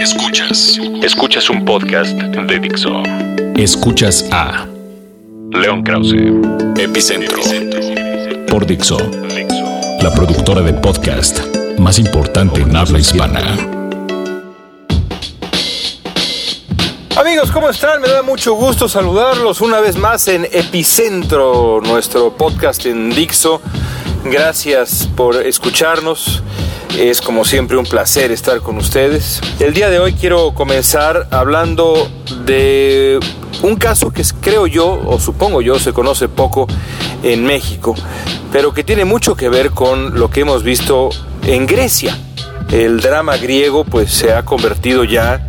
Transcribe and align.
Escuchas. 0.00 0.78
Escuchas 1.02 1.50
un 1.50 1.62
podcast 1.66 2.12
de 2.12 2.58
Dixo. 2.58 3.02
Escuchas 3.54 4.24
a 4.32 4.66
León 5.52 5.82
Krause. 5.82 6.14
Epicentro. 6.78 7.42
Por 8.48 8.64
Dixo. 8.64 8.96
La 10.00 10.10
productora 10.14 10.62
de 10.62 10.72
podcast 10.72 11.40
más 11.78 11.98
importante 11.98 12.62
en 12.62 12.74
habla 12.74 12.98
hispana. 12.98 13.58
Amigos, 17.18 17.50
¿cómo 17.52 17.68
están? 17.68 18.00
Me 18.00 18.08
da 18.08 18.22
mucho 18.22 18.54
gusto 18.54 18.88
saludarlos 18.88 19.60
una 19.60 19.80
vez 19.80 19.98
más 19.98 20.26
en 20.28 20.46
Epicentro, 20.50 21.82
nuestro 21.82 22.34
podcast 22.34 22.86
en 22.86 23.10
Dixo. 23.10 23.60
Gracias 24.24 25.10
por 25.14 25.36
escucharnos. 25.46 26.42
Es 26.98 27.20
como 27.20 27.44
siempre 27.44 27.76
un 27.76 27.86
placer 27.86 28.30
estar 28.30 28.60
con 28.60 28.76
ustedes. 28.76 29.40
El 29.58 29.72
día 29.72 29.88
de 29.88 29.98
hoy 29.98 30.12
quiero 30.12 30.52
comenzar 30.54 31.28
hablando 31.30 32.10
de 32.44 33.18
un 33.62 33.76
caso 33.76 34.10
que 34.10 34.22
creo 34.40 34.66
yo, 34.66 35.00
o 35.06 35.18
supongo 35.18 35.62
yo, 35.62 35.78
se 35.78 35.92
conoce 35.92 36.28
poco 36.28 36.66
en 37.22 37.44
México, 37.44 37.94
pero 38.52 38.74
que 38.74 38.84
tiene 38.84 39.04
mucho 39.04 39.34
que 39.34 39.48
ver 39.48 39.70
con 39.70 40.18
lo 40.18 40.30
que 40.30 40.40
hemos 40.40 40.62
visto 40.62 41.10
en 41.46 41.66
Grecia. 41.66 42.16
El 42.70 43.00
drama 43.00 43.36
griego 43.36 43.84
pues 43.84 44.12
se 44.12 44.32
ha 44.32 44.44
convertido 44.44 45.04
ya 45.04 45.48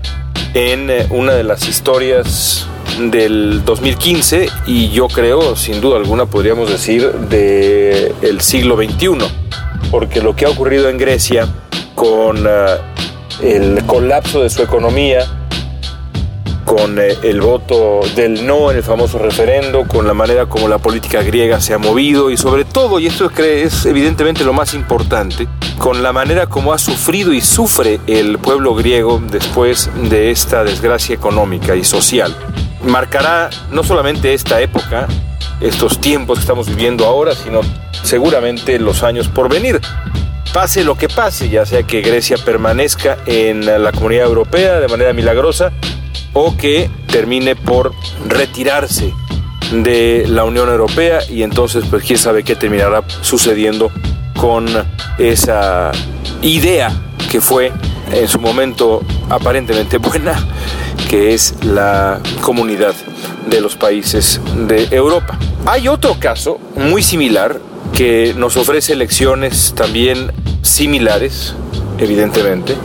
en 0.53 0.89
eh, 0.89 1.07
una 1.09 1.33
de 1.33 1.43
las 1.43 1.67
historias 1.67 2.65
del 2.99 3.63
2015 3.65 4.47
y 4.67 4.89
yo 4.89 5.07
creo, 5.07 5.55
sin 5.55 5.81
duda 5.81 5.97
alguna, 5.97 6.25
podríamos 6.25 6.69
decir, 6.69 7.11
del 7.11 8.13
el 8.21 8.41
siglo 8.41 8.77
XXI 8.77 9.40
porque 9.91 10.21
lo 10.21 10.35
que 10.35 10.45
ha 10.45 10.49
ocurrido 10.49 10.89
en 10.89 10.97
Grecia 10.97 11.47
con 11.93 12.47
uh, 12.47 13.41
el 13.43 13.83
colapso 13.85 14.41
de 14.41 14.49
su 14.49 14.63
economía, 14.63 15.27
con 16.65 16.97
eh, 16.99 17.17
el 17.23 17.41
voto 17.41 17.99
del 18.15 18.47
no 18.47 18.71
en 18.71 18.77
el 18.77 18.83
famoso 18.83 19.17
referendo, 19.17 19.85
con 19.87 20.07
la 20.07 20.13
manera 20.13 20.45
como 20.45 20.67
la 20.67 20.77
política 20.77 21.21
griega 21.21 21.59
se 21.59 21.73
ha 21.73 21.77
movido 21.77 22.29
y 22.29 22.37
sobre 22.37 22.63
todo, 22.63 22.99
y 22.99 23.07
esto 23.07 23.29
es 23.37 23.85
evidentemente 23.85 24.45
lo 24.45 24.53
más 24.53 24.73
importante, 24.73 25.47
con 25.77 26.01
la 26.01 26.13
manera 26.13 26.47
como 26.47 26.71
ha 26.71 26.77
sufrido 26.77 27.33
y 27.33 27.41
sufre 27.41 27.99
el 28.07 28.39
pueblo 28.39 28.73
griego 28.73 29.21
después 29.29 29.89
de 30.09 30.31
esta 30.31 30.63
desgracia 30.63 31.13
económica 31.13 31.75
y 31.75 31.83
social. 31.83 32.35
Marcará 32.83 33.49
no 33.71 33.83
solamente 33.83 34.33
esta 34.33 34.59
época, 34.61 35.07
estos 35.59 35.99
tiempos 35.99 36.39
que 36.39 36.41
estamos 36.41 36.67
viviendo 36.67 37.05
ahora, 37.05 37.35
sino 37.35 37.61
seguramente 38.03 38.79
los 38.79 39.03
años 39.03 39.27
por 39.27 39.49
venir. 39.49 39.79
Pase 40.53 40.83
lo 40.83 40.95
que 40.97 41.07
pase, 41.07 41.49
ya 41.49 41.65
sea 41.65 41.83
que 41.83 42.01
Grecia 42.01 42.37
permanezca 42.37 43.17
en 43.25 43.65
la 43.65 43.91
comunidad 43.91 44.25
europea 44.25 44.79
de 44.79 44.87
manera 44.87 45.13
milagrosa 45.13 45.71
o 46.33 46.57
que 46.57 46.89
termine 47.07 47.55
por 47.55 47.93
retirarse 48.27 49.13
de 49.71 50.25
la 50.27 50.43
Unión 50.43 50.69
Europea 50.69 51.19
y 51.29 51.43
entonces 51.43 51.85
pues 51.89 52.03
quién 52.03 52.19
sabe 52.19 52.43
qué 52.43 52.55
terminará 52.55 53.03
sucediendo 53.21 53.91
con 54.35 54.67
esa 55.17 55.91
idea 56.41 56.91
que 57.29 57.39
fue 57.39 57.71
en 58.11 58.27
su 58.27 58.39
momento 58.39 59.01
aparentemente 59.29 59.97
buena, 59.99 60.35
que 61.09 61.33
es 61.33 61.55
la 61.63 62.19
comunidad 62.41 62.93
de 63.47 63.61
los 63.61 63.75
países 63.75 64.39
de 64.67 64.87
Europa. 64.91 65.37
Hay 65.65 65.87
otro 65.87 66.19
caso 66.19 66.59
muy 66.75 67.03
similar 67.03 67.59
que 67.93 68.33
nos 68.35 68.57
ofrece 68.57 68.95
lecciones 68.95 69.73
también 69.75 70.31
similares, 70.61 71.53
evidentemente, 71.97 72.75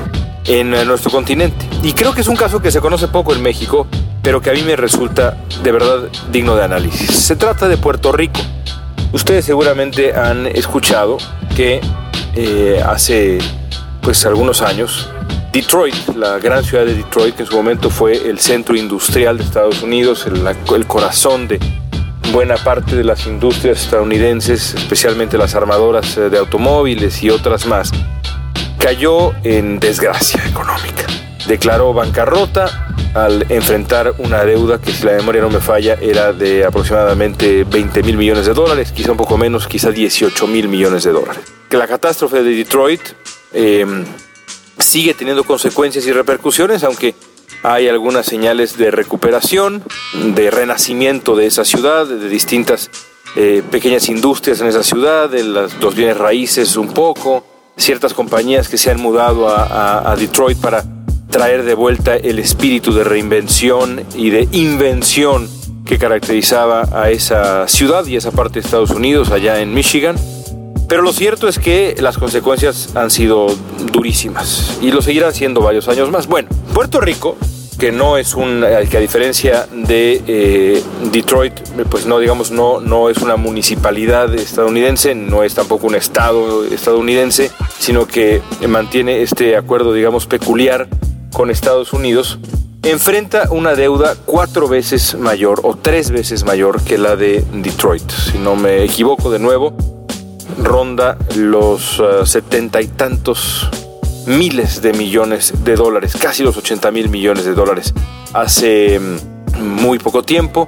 en 0.47 0.71
nuestro 0.71 1.11
continente. 1.11 1.67
Y 1.83 1.93
creo 1.93 2.15
que 2.15 2.21
es 2.21 2.29
un 2.29 2.37
caso 2.37 2.61
que 2.61 2.71
se 2.71 2.81
conoce 2.81 3.09
poco 3.09 3.33
en 3.33 3.43
México, 3.43 3.87
pero 4.23 4.41
que 4.41 4.51
a 4.51 4.53
mí 4.53 4.63
me 4.63 4.77
resulta 4.77 5.37
de 5.63 5.73
verdad 5.73 6.09
digno 6.31 6.57
de 6.57 6.65
análisis. 6.65 7.11
Se 7.11 7.37
trata 7.37 7.69
de 7.69 7.77
Puerto 7.77 8.13
Rico. 8.13 8.41
Ustedes 9.13 9.45
seguramente 9.45 10.15
han 10.15 10.47
escuchado 10.47 11.19
que 11.55 11.81
eh, 12.35 12.83
hace 12.85 13.39
pues 14.03 14.27
algunos 14.27 14.63
años 14.63 15.09
Detroit, 15.53 16.15
la 16.17 16.39
gran 16.39 16.63
ciudad 16.65 16.85
de 16.85 16.95
Detroit, 16.95 17.35
que 17.35 17.43
en 17.43 17.49
su 17.49 17.57
momento 17.57 17.91
fue 17.91 18.29
el 18.29 18.39
centro 18.39 18.77
industrial 18.77 19.39
de 19.39 19.45
Estados 19.45 19.83
Unidos, 19.83 20.27
el, 20.27 20.87
corazón 20.87 21.49
de 21.49 21.59
buena 22.33 22.57
parte 22.57 22.97
de 22.97 23.05
las 23.05 23.27
industrias 23.27 23.83
estadounidenses, 23.83 24.75
especialmente 24.75 25.39
las 25.39 25.55
armadoras 25.55 26.17
eh, 26.19 26.29
de 26.29 26.39
automóviles 26.39 27.23
y 27.23 27.31
otras 27.31 27.67
más, 27.67 27.91
cayó 28.79 29.33
en 29.45 29.81
desgracia 29.81 30.43
económica. 30.47 31.07
Declaró 31.47 31.95
bancarrota 31.95 32.89
al 33.15 33.47
enfrentar 33.49 34.15
una 34.19 34.45
deuda 34.45 34.79
que, 34.79 34.93
si 34.93 35.07
la 35.07 35.13
memoria 35.13 35.41
no 35.41 35.49
me 35.49 35.61
falla, 35.61 35.95
era 35.95 36.33
de 36.33 36.65
aproximadamente 36.65 37.65
20 37.65 38.03
mil 38.03 38.19
millones 38.19 38.45
de 38.45 38.53
dólares, 38.53 38.93
quizá 38.93 39.13
un 39.13 39.17
poco 39.17 39.39
menos, 39.39 39.67
quizá 39.67 39.91
18 39.91 40.47
mil 40.49 40.69
millones 40.69 41.05
de 41.05 41.13
dólares. 41.13 41.45
La 41.71 41.87
catástrofe 41.87 42.43
de 42.43 42.51
Detroit 42.51 43.01
eh, 43.53 43.87
sigue 44.97 45.13
teniendo 45.13 45.45
consecuencias 45.45 46.07
y 46.07 46.13
repercusiones, 46.13 46.83
aunque 46.83 47.15
hay 47.63 47.87
algunas 47.87 48.25
señales 48.25 48.79
de 48.79 48.91
recuperación, 48.91 49.83
de 50.35 50.51
renacimiento 50.51 51.37
de 51.37 51.45
esa 51.45 51.67
ciudad, 51.67 52.07
de 52.07 52.31
distintas 52.31 52.91
eh, 53.37 53.63
pequeñas 53.71 54.09
industrias 54.09 54.63
en 54.63 54.69
esa 54.69 54.83
ciudad, 54.83 55.29
de 55.29 55.45
los 55.45 55.95
bienes 55.95 56.17
raíces 56.17 56.79
un 56.79 56.89
poco, 56.95 57.45
ciertas 57.77 58.15
compañías 58.15 58.69
que 58.69 58.79
se 58.79 58.91
han 58.91 58.99
mudado 58.99 59.51
a, 59.51 60.11
a 60.11 60.17
Detroit 60.17 60.57
para 60.57 60.83
traer 61.31 61.65
de 61.65 61.75
vuelta 61.75 62.17
el 62.17 62.39
espíritu 62.39 62.95
de 62.95 63.05
reinvención 63.05 64.03
y 64.15 64.31
de 64.31 64.49
invención 64.53 65.47
que 65.85 65.99
caracterizaba 65.99 66.89
a 66.91 67.11
esa 67.11 67.69
ciudad 67.69 68.07
y 68.07 68.17
esa 68.17 68.31
parte 68.31 68.61
de 68.61 68.65
Estados 68.65 68.93
Unidos, 68.93 69.31
allá 69.31 69.61
en 69.61 69.75
Michigan. 69.75 70.17
Pero 70.89 71.03
lo 71.03 71.13
cierto 71.13 71.49
es 71.49 71.59
que 71.59 71.97
las 71.99 72.17
consecuencias 72.17 72.95
han 72.95 73.11
sido 73.11 73.47
durísimas 73.93 74.79
y 74.81 74.93
lo 74.93 75.03
seguirán 75.03 75.33
siendo 75.33 75.61
varios 75.61 75.89
años 75.89 76.11
más. 76.11 76.29
Bueno, 76.29 76.49
Puerto 76.73 77.01
Rico, 77.01 77.37
que 77.79 77.91
no 77.91 78.17
es 78.17 78.35
un, 78.35 78.65
que 78.89 78.97
a 78.97 79.01
diferencia 79.01 79.67
de 79.73 80.23
eh, 80.27 80.83
Detroit, 81.13 81.55
pues 81.91 82.07
no 82.07 82.19
digamos 82.19 82.51
no 82.51 82.81
no 82.81 83.11
es 83.11 83.19
una 83.19 83.37
municipalidad 83.37 84.33
estadounidense, 84.35 85.15
no 85.15 85.43
es 85.43 85.55
tampoco 85.55 85.89
un 85.89 85.97
estado 85.97 86.65
estadounidense, 86.65 87.51
sino 87.79 88.07
que 88.07 88.41
mantiene 88.69 89.23
este 89.23 89.57
acuerdo 89.57 89.93
digamos 89.93 90.27
peculiar 90.27 90.89
con 91.33 91.51
Estados 91.51 91.93
Unidos 91.93 92.39
enfrenta 92.83 93.49
una 93.51 93.75
deuda 93.75 94.15
cuatro 94.27 94.69
veces 94.69 95.17
mayor 95.19 95.61
o 95.65 95.77
tres 95.77 96.13
veces 96.13 96.45
mayor 96.45 96.83
que 96.83 96.99
la 96.99 97.17
de 97.17 97.45
Detroit. 97.53 98.09
Si 98.11 98.39
no 98.39 98.55
me 98.55 98.85
equivoco 98.85 99.29
de 99.29 99.41
nuevo, 99.41 99.77
ronda 100.59 101.17
los 101.37 101.99
uh, 102.01 102.25
setenta 102.25 102.81
y 102.81 102.89
tantos 102.89 103.69
miles 104.27 104.83
de 104.83 104.93
millones 104.93 105.65
de 105.65 105.77
dólares, 105.77 106.17
casi 106.21 106.43
los 106.43 106.57
80 106.57 106.91
mil 106.91 107.09
millones 107.09 107.45
de 107.45 107.55
dólares. 107.55 107.95
Hace 108.33 108.99
mm, 108.99 109.59
muy 109.61 109.99
poco 109.99 110.23
tiempo, 110.23 110.67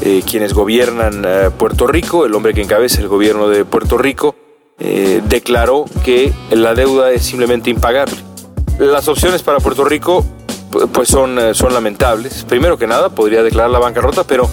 eh, 0.00 0.22
quienes 0.28 0.54
gobiernan 0.54 1.24
uh, 1.24 1.50
Puerto 1.52 1.86
Rico, 1.86 2.24
el 2.24 2.34
hombre 2.34 2.54
que 2.54 2.62
encabeza 2.62 3.00
el 3.00 3.08
gobierno 3.08 3.48
de 3.48 3.64
Puerto 3.64 3.98
Rico, 3.98 4.34
eh, 4.78 5.20
declaró 5.28 5.84
que 6.04 6.32
la 6.50 6.74
deuda 6.74 7.10
es 7.10 7.24
simplemente 7.24 7.70
impagable. 7.70 8.16
Las 8.78 9.08
opciones 9.08 9.42
para 9.42 9.58
Puerto 9.58 9.84
Rico 9.84 10.24
pues 10.92 11.08
son, 11.08 11.38
son 11.54 11.74
lamentables. 11.74 12.44
Primero 12.44 12.78
que 12.78 12.86
nada, 12.86 13.08
podría 13.08 13.42
declarar 13.42 13.70
la 13.70 13.80
bancarrota, 13.80 14.22
pero 14.22 14.48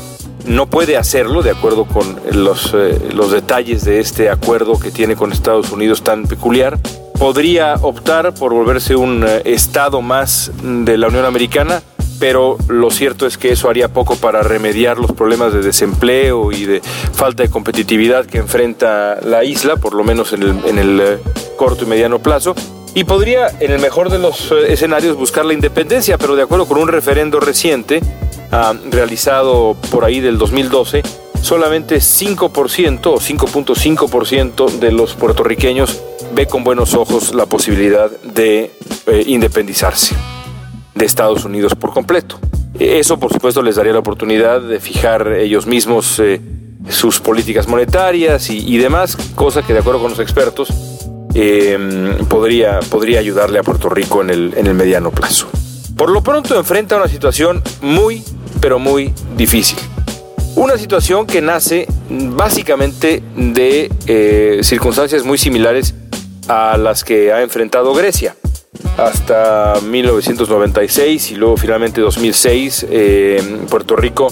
no 0.47 0.67
puede 0.67 0.97
hacerlo 0.97 1.41
de 1.41 1.51
acuerdo 1.51 1.85
con 1.85 2.19
los, 2.31 2.73
eh, 2.73 2.99
los 3.13 3.31
detalles 3.31 3.83
de 3.85 3.99
este 3.99 4.29
acuerdo 4.29 4.79
que 4.79 4.91
tiene 4.91 5.15
con 5.15 5.31
Estados 5.31 5.71
Unidos 5.71 6.03
tan 6.03 6.27
peculiar. 6.27 6.77
Podría 7.17 7.75
optar 7.75 8.33
por 8.33 8.53
volverse 8.53 8.95
un 8.95 9.25
eh, 9.27 9.41
estado 9.45 10.01
más 10.01 10.51
de 10.61 10.97
la 10.97 11.07
Unión 11.07 11.25
Americana, 11.25 11.81
pero 12.19 12.57
lo 12.67 12.91
cierto 12.91 13.25
es 13.25 13.37
que 13.37 13.51
eso 13.51 13.69
haría 13.69 13.89
poco 13.89 14.15
para 14.15 14.41
remediar 14.41 14.97
los 14.97 15.11
problemas 15.13 15.53
de 15.53 15.61
desempleo 15.61 16.51
y 16.51 16.65
de 16.65 16.81
falta 16.81 17.43
de 17.43 17.49
competitividad 17.49 18.25
que 18.25 18.37
enfrenta 18.37 19.19
la 19.21 19.43
isla, 19.43 19.77
por 19.77 19.93
lo 19.93 20.03
menos 20.03 20.33
en 20.33 20.43
el, 20.43 20.65
en 20.65 20.79
el 20.79 20.99
eh, 21.01 21.17
corto 21.57 21.85
y 21.85 21.87
mediano 21.87 22.19
plazo. 22.19 22.55
Y 22.93 23.03
podría, 23.03 23.47
en 23.59 23.71
el 23.71 23.79
mejor 23.79 24.09
de 24.09 24.19
los 24.19 24.53
escenarios, 24.69 25.17
buscar 25.17 25.43
la 25.43 25.53
independencia, 25.53 26.17
pero 26.17 26.37
de 26.37 26.43
acuerdo 26.43 26.65
con 26.65 26.77
un 26.77 26.87
referendo 26.87 27.41
reciente, 27.41 28.01
realizado 28.89 29.75
por 29.91 30.05
ahí 30.05 30.19
del 30.19 30.37
2012, 30.37 31.03
solamente 31.41 31.97
5% 31.97 33.07
o 33.07 33.17
5.5% 33.17 34.79
de 34.79 34.91
los 34.91 35.13
puertorriqueños 35.13 36.01
ve 36.33 36.47
con 36.47 36.63
buenos 36.63 36.93
ojos 36.93 37.33
la 37.33 37.45
posibilidad 37.45 38.09
de 38.21 38.71
eh, 39.07 39.23
independizarse 39.27 40.15
de 40.93 41.05
Estados 41.05 41.45
Unidos 41.45 41.75
por 41.75 41.93
completo. 41.93 42.39
Eso, 42.79 43.19
por 43.19 43.31
supuesto, 43.31 43.61
les 43.61 43.75
daría 43.75 43.93
la 43.93 43.99
oportunidad 43.99 44.61
de 44.61 44.79
fijar 44.79 45.31
ellos 45.33 45.65
mismos 45.65 46.19
eh, 46.19 46.41
sus 46.89 47.19
políticas 47.19 47.67
monetarias 47.67 48.49
y, 48.49 48.77
demás, 48.77 49.15
cosa 49.35 49.61
que, 49.61 49.73
de 49.73 49.79
acuerdo 49.79 50.01
con 50.01 50.11
los 50.11 50.19
expertos, 50.19 50.69
eh, 51.33 52.17
podría, 52.29 52.79
podría 52.89 53.19
ayudarle 53.19 53.59
a 53.59 53.63
Puerto 53.63 53.89
Rico 53.89 54.21
en 54.21 54.29
el, 54.29 54.53
en 54.55 54.67
el 54.67 54.73
mediano 54.73 55.11
plazo. 55.11 55.47
por 55.95 56.09
lo 56.09 56.21
pronto 56.21 56.57
enfrenta 56.57 56.97
una 56.97 57.07
situación 57.07 57.61
muy, 57.81 58.23
pero 58.61 58.79
muy 58.79 59.13
difícil. 59.35 59.77
Una 60.55 60.77
situación 60.77 61.27
que 61.27 61.41
nace 61.41 61.85
básicamente 62.09 63.21
de 63.35 63.91
eh, 64.07 64.59
circunstancias 64.63 65.25
muy 65.25 65.37
similares 65.37 65.93
a 66.47 66.77
las 66.77 67.03
que 67.03 67.33
ha 67.33 67.41
enfrentado 67.41 67.93
Grecia. 67.93 68.35
Hasta 68.97 69.75
1996 69.81 71.31
y 71.31 71.35
luego 71.35 71.57
finalmente 71.57 71.99
2006, 71.99 72.85
eh, 72.89 73.59
Puerto 73.69 73.97
Rico 73.97 74.27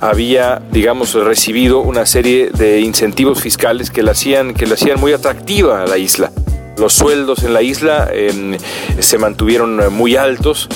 había, 0.00 0.62
digamos, 0.72 1.14
recibido 1.14 1.80
una 1.80 2.06
serie 2.06 2.50
de 2.50 2.80
incentivos 2.80 3.40
fiscales 3.40 3.90
que 3.90 4.02
la 4.02 4.12
hacían, 4.12 4.54
que 4.54 4.66
la 4.66 4.74
hacían 4.74 4.98
muy 4.98 5.12
atractiva 5.12 5.82
a 5.82 5.86
la 5.86 5.98
isla. 5.98 6.32
Los 6.76 6.92
sueldos 6.92 7.42
en 7.42 7.52
la 7.52 7.62
isla 7.62 8.08
em, 8.12 8.56
se 9.00 9.18
mantuvieron 9.18 9.92
muy 9.92 10.16
altos 10.16 10.68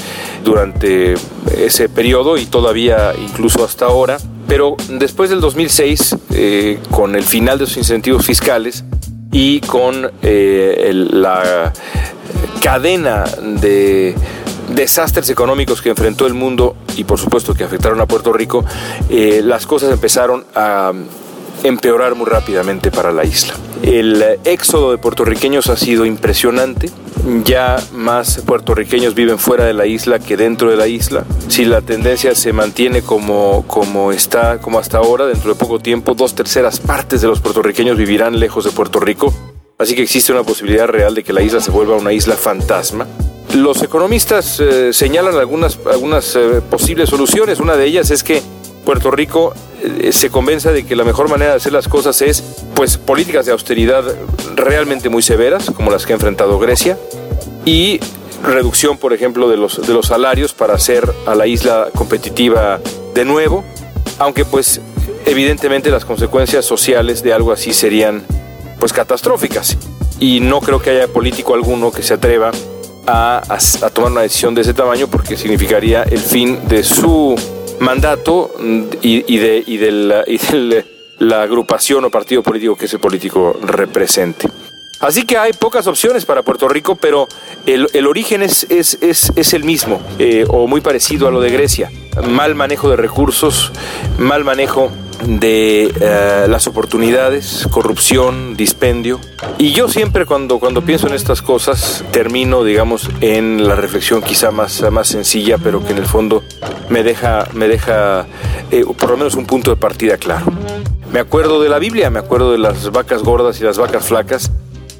durante 0.44 1.14
ese 1.56 1.88
periodo 1.88 2.36
y 2.36 2.46
todavía 2.46 3.12
incluso 3.18 3.64
hasta 3.64 3.86
ahora. 3.86 4.18
Pero 4.48 4.76
después 4.88 5.30
del 5.30 5.40
2006, 5.40 6.16
eh, 6.32 6.78
con 6.90 7.16
el 7.16 7.24
final 7.24 7.58
de 7.58 7.64
esos 7.64 7.78
incentivos 7.78 8.26
fiscales 8.26 8.84
y 9.30 9.60
con 9.60 10.10
eh, 10.22 10.90
la 10.92 11.72
cadena 12.60 13.24
de 13.60 14.14
desastres 14.68 15.28
económicos 15.30 15.82
que 15.82 15.90
enfrentó 15.90 16.26
el 16.26 16.34
mundo 16.34 16.76
y 16.96 17.04
por 17.04 17.18
supuesto 17.18 17.54
que 17.54 17.64
afectaron 17.64 18.00
a 18.00 18.06
Puerto 18.06 18.32
Rico, 18.32 18.64
eh, 19.08 19.40
las 19.42 19.66
cosas 19.66 19.90
empezaron 19.92 20.44
a 20.54 20.92
empeorar 21.64 22.14
muy 22.14 22.26
rápidamente 22.26 22.90
para 22.90 23.12
la 23.12 23.24
isla. 23.24 23.54
El 23.82 24.22
éxodo 24.44 24.90
de 24.90 24.98
puertorriqueños 24.98 25.68
ha 25.68 25.76
sido 25.76 26.04
impresionante. 26.04 26.90
Ya 27.44 27.76
más 27.92 28.38
puertorriqueños 28.44 29.14
viven 29.14 29.38
fuera 29.38 29.64
de 29.64 29.72
la 29.72 29.86
isla 29.86 30.18
que 30.18 30.36
dentro 30.36 30.70
de 30.70 30.76
la 30.76 30.88
isla. 30.88 31.24
Si 31.48 31.64
la 31.64 31.80
tendencia 31.80 32.34
se 32.34 32.52
mantiene 32.52 33.02
como, 33.02 33.64
como 33.68 34.10
está, 34.10 34.58
como 34.58 34.80
hasta 34.80 34.98
ahora, 34.98 35.26
dentro 35.26 35.52
de 35.52 35.58
poco 35.58 35.78
tiempo, 35.78 36.14
dos 36.14 36.34
terceras 36.34 36.80
partes 36.80 37.20
de 37.20 37.28
los 37.28 37.40
puertorriqueños 37.40 37.96
vivirán 37.96 38.40
lejos 38.40 38.64
de 38.64 38.72
Puerto 38.72 38.98
Rico. 38.98 39.32
Así 39.78 39.94
que 39.94 40.02
existe 40.02 40.32
una 40.32 40.42
posibilidad 40.42 40.86
real 40.86 41.14
de 41.14 41.22
que 41.22 41.32
la 41.32 41.42
isla 41.42 41.60
se 41.60 41.70
vuelva 41.70 41.96
una 41.96 42.12
isla 42.12 42.34
fantasma. 42.34 43.06
Los 43.54 43.82
economistas 43.82 44.58
eh, 44.60 44.92
señalan 44.92 45.36
algunas, 45.36 45.78
algunas 45.86 46.34
eh, 46.36 46.60
posibles 46.68 47.08
soluciones. 47.08 47.60
Una 47.60 47.76
de 47.76 47.84
ellas 47.84 48.10
es 48.10 48.22
que 48.22 48.42
Puerto 48.84 49.10
Rico 49.10 49.54
eh, 49.82 50.12
se 50.12 50.30
convenza 50.30 50.72
de 50.72 50.84
que 50.84 50.96
la 50.96 51.04
mejor 51.04 51.28
manera 51.28 51.52
de 51.52 51.56
hacer 51.56 51.72
las 51.72 51.88
cosas 51.88 52.20
es 52.22 52.42
pues 52.74 52.98
políticas 52.98 53.46
de 53.46 53.52
austeridad 53.52 54.04
realmente 54.54 55.08
muy 55.08 55.22
severas 55.22 55.70
como 55.70 55.90
las 55.90 56.06
que 56.06 56.12
ha 56.12 56.16
enfrentado 56.16 56.58
Grecia 56.58 56.98
y 57.64 58.00
reducción 58.44 58.98
por 58.98 59.12
ejemplo 59.12 59.48
de 59.48 59.56
los, 59.56 59.86
de 59.86 59.92
los 59.92 60.06
salarios 60.06 60.52
para 60.52 60.74
hacer 60.74 61.08
a 61.26 61.34
la 61.34 61.46
isla 61.46 61.88
competitiva 61.94 62.80
de 63.14 63.24
nuevo 63.24 63.64
aunque 64.18 64.44
pues 64.44 64.80
evidentemente 65.26 65.90
las 65.90 66.04
consecuencias 66.04 66.64
sociales 66.64 67.22
de 67.22 67.32
algo 67.32 67.52
así 67.52 67.72
serían 67.72 68.22
pues 68.78 68.92
catastróficas. 68.92 69.76
Y 70.18 70.40
no 70.40 70.60
creo 70.60 70.80
que 70.80 70.90
haya 70.90 71.08
político 71.08 71.54
alguno 71.54 71.90
que 71.90 72.02
se 72.02 72.14
atreva 72.14 72.52
a, 73.06 73.42
a 73.48 73.90
tomar 73.90 74.12
una 74.12 74.22
decisión 74.22 74.54
de 74.54 74.62
ese 74.62 74.74
tamaño 74.74 75.08
porque 75.08 75.36
significaría 75.36 76.02
el 76.04 76.18
fin 76.18 76.68
de 76.68 76.84
su 76.84 77.34
mandato 77.80 78.54
y, 79.00 79.38
de, 79.38 79.62
y 79.66 79.76
de, 79.76 80.84
la, 81.18 81.42
agrupación 81.42 82.04
o 82.04 82.10
partido 82.10 82.42
político 82.42 82.76
que 82.76 82.86
ese 82.86 82.98
político 82.98 83.56
represente. 83.62 84.48
Así 85.00 85.24
que 85.24 85.36
hay 85.36 85.52
pocas 85.52 85.88
opciones 85.88 86.24
para 86.24 86.42
Puerto 86.42 86.68
Rico, 86.68 86.94
pero 86.94 87.26
el, 87.66 88.06
origen 88.06 88.42
es, 88.42 88.66
es, 88.70 88.98
es, 89.00 89.52
el 89.52 89.64
mismo, 89.64 90.00
eh, 90.20 90.44
o 90.48 90.68
muy 90.68 90.80
parecido 90.80 91.26
a 91.26 91.32
lo 91.32 91.40
de 91.40 91.50
Grecia. 91.50 91.90
Mal 92.28 92.54
manejo 92.54 92.88
de 92.88 92.96
recursos, 92.96 93.72
mal 94.18 94.44
manejo 94.44 94.92
de 95.26 95.92
eh, 96.00 96.46
las 96.48 96.66
oportunidades, 96.66 97.66
corrupción, 97.70 98.56
dispendio. 98.56 99.20
Y 99.58 99.72
yo 99.72 99.88
siempre 99.88 100.26
cuando, 100.26 100.58
cuando 100.58 100.82
pienso 100.82 101.06
en 101.06 101.14
estas 101.14 101.42
cosas 101.42 102.04
termino, 102.10 102.64
digamos, 102.64 103.08
en 103.20 103.66
la 103.66 103.74
reflexión 103.74 104.22
quizá 104.22 104.50
más, 104.50 104.82
más 104.90 105.08
sencilla, 105.08 105.58
pero 105.58 105.84
que 105.84 105.92
en 105.92 105.98
el 105.98 106.06
fondo 106.06 106.42
me 106.88 107.02
deja, 107.02 107.48
me 107.54 107.68
deja 107.68 108.26
eh, 108.70 108.84
por 108.98 109.10
lo 109.10 109.16
menos 109.16 109.34
un 109.34 109.46
punto 109.46 109.70
de 109.70 109.76
partida 109.76 110.16
claro. 110.16 110.46
Me 111.12 111.20
acuerdo 111.20 111.62
de 111.62 111.68
la 111.68 111.78
Biblia, 111.78 112.10
me 112.10 112.18
acuerdo 112.18 112.52
de 112.52 112.58
las 112.58 112.90
vacas 112.90 113.22
gordas 113.22 113.60
y 113.60 113.64
las 113.64 113.78
vacas 113.78 114.06
flacas 114.06 114.50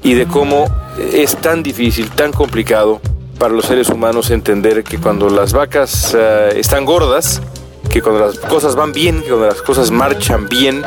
y 0.03 0.13
de 0.13 0.27
cómo 0.27 0.65
es 1.13 1.35
tan 1.37 1.63
difícil, 1.63 2.11
tan 2.11 2.31
complicado 2.31 3.01
para 3.39 3.53
los 3.53 3.65
seres 3.65 3.89
humanos 3.89 4.29
entender 4.29 4.83
que 4.83 4.99
cuando 4.99 5.29
las 5.29 5.53
vacas 5.53 6.15
eh, 6.17 6.53
están 6.55 6.85
gordas, 6.85 7.41
que 7.89 8.01
cuando 8.01 8.25
las 8.27 8.39
cosas 8.39 8.75
van 8.75 8.91
bien, 8.91 9.21
que 9.21 9.29
cuando 9.29 9.47
las 9.47 9.61
cosas 9.61 9.91
marchan 9.91 10.47
bien, 10.47 10.83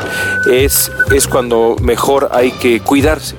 es, 0.51 0.91
es 1.11 1.27
cuando 1.27 1.75
mejor 1.81 2.29
hay 2.31 2.51
que 2.51 2.79
cuidarse, 2.81 3.35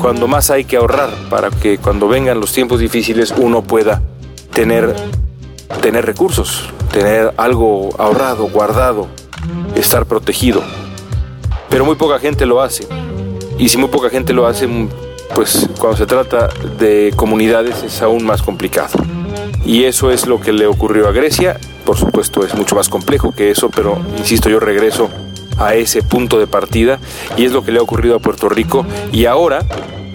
cuando 0.00 0.28
más 0.28 0.50
hay 0.50 0.64
que 0.64 0.76
ahorrar 0.76 1.10
para 1.28 1.50
que 1.50 1.78
cuando 1.78 2.08
vengan 2.08 2.40
los 2.40 2.52
tiempos 2.52 2.80
difíciles 2.80 3.34
uno 3.36 3.62
pueda 3.62 4.02
tener, 4.52 4.94
tener 5.80 6.06
recursos, 6.06 6.70
tener 6.92 7.32
algo 7.36 7.90
ahorrado, 7.98 8.48
guardado, 8.48 9.08
estar 9.74 10.06
protegido. 10.06 10.62
Pero 11.68 11.84
muy 11.84 11.96
poca 11.96 12.18
gente 12.18 12.46
lo 12.46 12.60
hace. 12.60 12.86
Y 13.58 13.68
si 13.68 13.78
muy 13.78 13.88
poca 13.88 14.10
gente 14.10 14.32
lo 14.32 14.46
hace, 14.46 14.68
pues 15.34 15.68
cuando 15.78 15.96
se 15.96 16.06
trata 16.06 16.48
de 16.78 17.12
comunidades 17.14 17.82
es 17.82 18.02
aún 18.02 18.24
más 18.24 18.42
complicado. 18.42 18.98
Y 19.64 19.84
eso 19.84 20.10
es 20.10 20.26
lo 20.26 20.40
que 20.40 20.52
le 20.52 20.66
ocurrió 20.66 21.08
a 21.08 21.12
Grecia. 21.12 21.58
Por 21.90 21.98
supuesto 21.98 22.46
es 22.46 22.54
mucho 22.54 22.76
más 22.76 22.88
complejo 22.88 23.32
que 23.32 23.50
eso, 23.50 23.68
pero 23.68 23.98
insisto, 24.16 24.48
yo 24.48 24.60
regreso 24.60 25.10
a 25.58 25.74
ese 25.74 26.04
punto 26.04 26.38
de 26.38 26.46
partida 26.46 27.00
y 27.36 27.44
es 27.44 27.50
lo 27.50 27.64
que 27.64 27.72
le 27.72 27.80
ha 27.80 27.82
ocurrido 27.82 28.14
a 28.14 28.18
Puerto 28.20 28.48
Rico. 28.48 28.86
Y 29.10 29.24
ahora, 29.24 29.64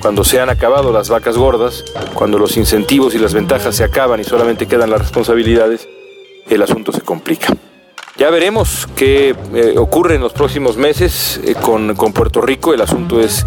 cuando 0.01 0.23
se 0.23 0.39
han 0.39 0.49
acabado 0.49 0.93
las 0.93 1.09
vacas 1.09 1.37
gordas, 1.37 1.83
cuando 2.13 2.39
los 2.39 2.55
incentivos 2.55 3.13
y 3.13 3.19
las 3.19 3.33
ventajas 3.33 3.75
se 3.75 3.83
acaban 3.83 4.21
y 4.21 4.23
solamente 4.23 4.67
quedan 4.67 4.89
las 4.89 5.01
responsabilidades, 5.01 5.85
el 6.47 6.61
asunto 6.61 6.93
se 6.93 7.01
complica. 7.01 7.53
Ya 8.15 8.29
veremos 8.29 8.87
qué 8.95 9.35
eh, 9.53 9.75
ocurre 9.77 10.15
en 10.15 10.21
los 10.21 10.31
próximos 10.31 10.77
meses 10.77 11.41
eh, 11.43 11.55
con, 11.55 11.93
con, 11.95 12.13
Puerto 12.13 12.39
Rico. 12.39 12.73
El 12.73 12.79
asunto 12.79 13.19
es 13.19 13.45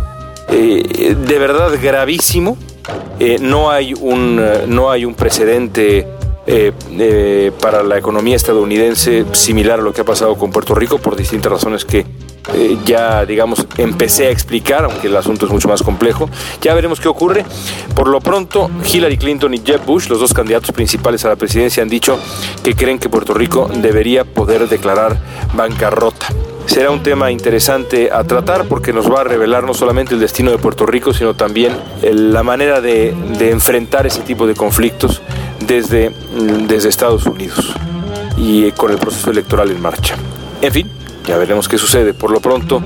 eh, 0.51 1.17
de 1.19 1.39
verdad 1.39 1.73
gravísimo. 1.83 2.59
No, 3.41 3.71
hay 3.71 3.95
un, 3.95 4.39
no 4.67 4.91
hay 4.91 5.07
un 5.07 5.15
precedente 5.15 6.07
eh, 6.51 7.53
para 7.61 7.83
la 7.83 7.99
economía 7.99 8.35
estadounidense 8.35 9.27
similar 9.33 9.81
a 9.81 9.83
lo 9.83 9.93
que 9.93 10.01
ha 10.01 10.05
pasado 10.05 10.35
con 10.37 10.51
Puerto 10.51 10.75
Rico 10.75 10.99
por 10.99 11.15
distintas 11.15 11.53
razones 11.53 11.85
que 11.85 12.07
ya, 12.87 13.27
digamos, 13.27 13.67
empecé 13.77 14.29
a 14.29 14.31
explicar, 14.31 14.85
aunque 14.85 15.09
el 15.09 15.17
asunto 15.17 15.45
es 15.45 15.53
mucho 15.53 15.69
más 15.69 15.83
complejo. 15.83 16.31
Ya 16.63 16.73
veremos 16.73 16.99
qué 16.99 17.09
ocurre. 17.09 17.45
Por 17.95 18.09
lo 18.09 18.21
pronto, 18.21 18.71
Hillary 18.91 19.19
Clinton 19.19 19.53
y 19.53 19.59
Jeb 19.59 19.85
Bush, 19.85 20.09
los 20.09 20.19
dos 20.19 20.33
candidatos 20.33 20.73
principales 20.73 21.27
a 21.27 21.29
la 21.29 21.37
presidencia, 21.37 21.83
han 21.83 21.91
dicho 21.91 22.19
que 22.63 22.75
creen 22.75 22.99
que 22.99 23.11
Puerto 23.11 23.35
Rico 23.35 23.69
debería 23.83 24.25
poder 24.25 24.67
declarar 24.67 25.21
bancarrota 25.55 26.29
será 26.69 26.91
un 26.91 27.03
tema 27.03 27.31
interesante 27.31 28.11
a 28.13 28.25
tratar 28.25 28.67
porque 28.69 28.93
nos 28.93 29.11
va 29.11 29.23
a 29.23 29.25
revelar 29.25 29.65
no 29.65 29.73
solamente 29.73 30.15
el 30.15 30.21
destino 30.21 30.51
de 30.51 30.59
Puerto 30.59 30.85
Rico, 30.85 31.15
sino 31.15 31.35
también 31.35 31.73
la 32.03 32.43
manera 32.43 32.81
de, 32.81 33.15
enfrentar 33.41 34.07
ese 34.07 34.21
tipo 34.21 34.47
de 34.47 34.55
conflictos 34.55 35.23
desde, 35.67 36.13
desde 36.69 36.89
Estados 36.89 37.25
Unidos 37.25 37.75
y 38.37 38.71
con 38.73 38.93
el 38.93 38.99
proceso 38.99 39.31
electoral 39.31 39.71
en 39.71 39.81
marcha. 39.81 40.17
En 40.61 40.73
fin, 40.73 40.91
ya 41.27 41.39
veremos 41.39 41.69
qué 41.69 41.79
sucede. 41.79 42.13
Por 42.13 42.31
lo 42.31 42.41
pronto, 42.41 42.83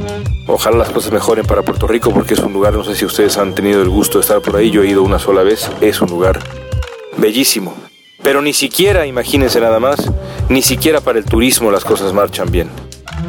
ojalá 0.47 0.77
las 0.77 0.91
cosas 0.91 1.13
mejoren 1.13 1.45
para 1.45 1.63
Puerto 1.63 1.89
Rico 1.89 2.13
porque 2.13 2.35
es 2.35 2.41
un 2.41 2.53
lugar, 2.53 2.75
no 2.75 2.85
sé 2.85 2.95
si 2.95 3.05
ustedes 3.05 3.37
han 3.37 3.55
tenido 3.55 3.83
el 3.83 3.89
gusto 3.89 4.19
de 4.19 4.23
estar 4.23 4.41
por 4.41 4.57
ahí, 4.57 4.71
yo 4.71 4.83
he 4.85 4.89
ido 4.89 5.03
una 5.03 5.19
sola 5.19 5.43
vez, 5.43 5.69
es 5.81 6.01
un 6.01 6.09
lugar 6.09 6.39
bellísimo. 7.17 7.75
Pero 8.23 8.41
ni 8.41 8.53
siquiera, 8.53 9.07
imagínense 9.07 9.61
nada 9.61 9.81
más, 9.81 10.09
ni 10.49 10.63
siquiera 10.63 11.01
para 11.01 11.19
el 11.19 11.25
turismo 11.25 11.73
las 11.73 11.85
cosas 11.85 12.13
marchan 12.13 12.49
bien 12.53 12.71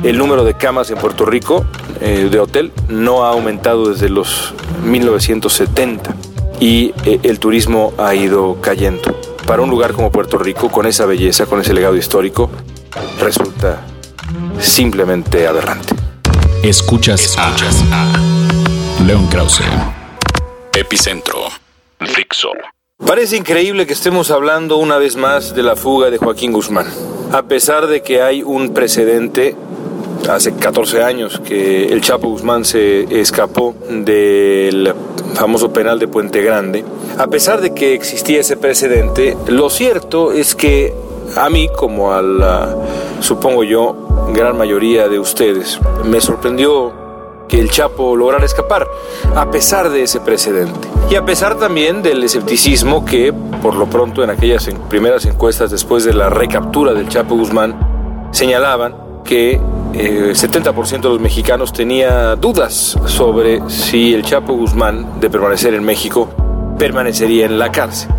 el 0.04 0.18
número 0.18 0.44
de 0.44 0.56
camas 0.56 0.92
en 0.92 0.98
Puerto 0.98 1.26
Rico 1.26 1.66
eh, 2.02 2.28
de 2.30 2.40
hotel 2.40 2.72
no 2.90 3.26
ha 3.26 3.30
aumentado 3.30 3.90
desde 3.90 4.10
los 4.10 4.54
1970 4.86 6.14
y 6.60 6.94
eh, 7.06 7.20
el 7.24 7.40
turismo 7.40 7.94
ha 7.98 8.14
ido 8.14 8.60
cayendo. 8.62 9.18
Para 9.48 9.62
un 9.62 9.70
lugar 9.70 9.94
como 9.94 10.12
Puerto 10.12 10.38
Rico, 10.38 10.70
con 10.70 10.86
esa 10.86 11.06
belleza, 11.06 11.46
con 11.46 11.60
ese 11.60 11.74
legado 11.74 11.96
histórico, 11.98 12.50
resulta 13.20 13.82
simplemente 14.60 15.48
aberrante. 15.48 15.96
Escuchas, 16.64 17.22
Escuchas 17.22 17.84
a, 17.92 19.04
León 19.06 19.28
Krause. 19.28 19.64
Epicentro. 20.74 21.40
Fixo. 22.00 22.52
Parece 23.06 23.36
increíble 23.36 23.86
que 23.86 23.94
estemos 23.94 24.32
hablando 24.32 24.78
una 24.78 24.98
vez 24.98 25.18
más 25.18 25.54
de 25.56 25.64
la 25.64 25.76
fuga 25.76 26.10
de 26.10 26.18
Joaquín 26.18 26.54
Guzmán, 26.54 26.88
a 27.34 27.44
pesar 27.44 27.88
de 27.88 28.02
que 28.02 28.22
hay 28.22 28.44
un 28.44 28.74
precedente 28.74 29.58
hace 30.30 30.54
14 30.54 31.04
años 31.04 31.42
que 31.46 31.86
el 31.86 32.02
Chapo 32.02 32.30
Guzmán 32.30 32.66
se 32.66 33.20
escapó 33.20 33.76
del 33.90 34.94
famoso 35.36 35.72
penal 35.74 36.00
de 36.00 36.08
Puente 36.08 36.42
Grande. 36.42 36.84
A 37.18 37.28
pesar 37.28 37.62
de 37.62 37.74
que 37.74 37.94
existía 37.94 38.40
ese 38.40 38.58
precedente, 38.58 39.38
lo 39.48 39.70
cierto 39.70 40.32
es 40.32 40.56
que 40.56 40.94
a 41.36 41.50
mí, 41.50 41.70
como 41.76 42.14
a 42.14 42.22
la, 42.22 42.76
supongo 43.20 43.64
yo, 43.64 44.30
gran 44.34 44.58
mayoría 44.58 45.08
de 45.08 45.20
ustedes, 45.20 45.80
me 46.06 46.22
sorprendió 46.22 46.94
que 47.48 47.60
el 47.60 47.70
Chapo 47.70 48.16
lograra 48.16 48.46
escapar, 48.46 48.88
a 49.36 49.52
pesar 49.52 49.90
de 49.90 50.04
ese 50.04 50.20
precedente. 50.20 50.88
Y 51.10 51.16
a 51.16 51.26
pesar 51.26 51.58
también 51.60 52.02
del 52.02 52.24
escepticismo 52.24 53.06
que, 53.06 53.34
por 53.62 53.76
lo 53.76 53.88
pronto, 53.88 54.24
en 54.24 54.30
aquellas 54.30 54.68
primeras 54.90 55.26
encuestas 55.26 55.70
después 55.70 56.04
de 56.04 56.14
la 56.14 56.30
recaptura 56.30 56.94
del 56.94 57.08
Chapo 57.10 57.36
Guzmán, 57.36 58.30
señalaban 58.32 58.96
que 59.24 59.60
eh, 59.94 60.32
70% 60.34 61.02
de 61.02 61.10
los 61.10 61.20
mexicanos 61.20 61.72
tenía 61.72 62.36
dudas 62.36 62.98
sobre 63.06 63.62
si 63.70 64.14
el 64.14 64.24
Chapo 64.24 64.54
Guzmán, 64.54 65.20
de 65.20 65.30
permanecer 65.30 65.76
en 65.76 65.84
México, 65.84 66.30
permanecería 66.80 67.46
en 67.46 67.60
la 67.60 67.72
cárcel. 67.72 68.10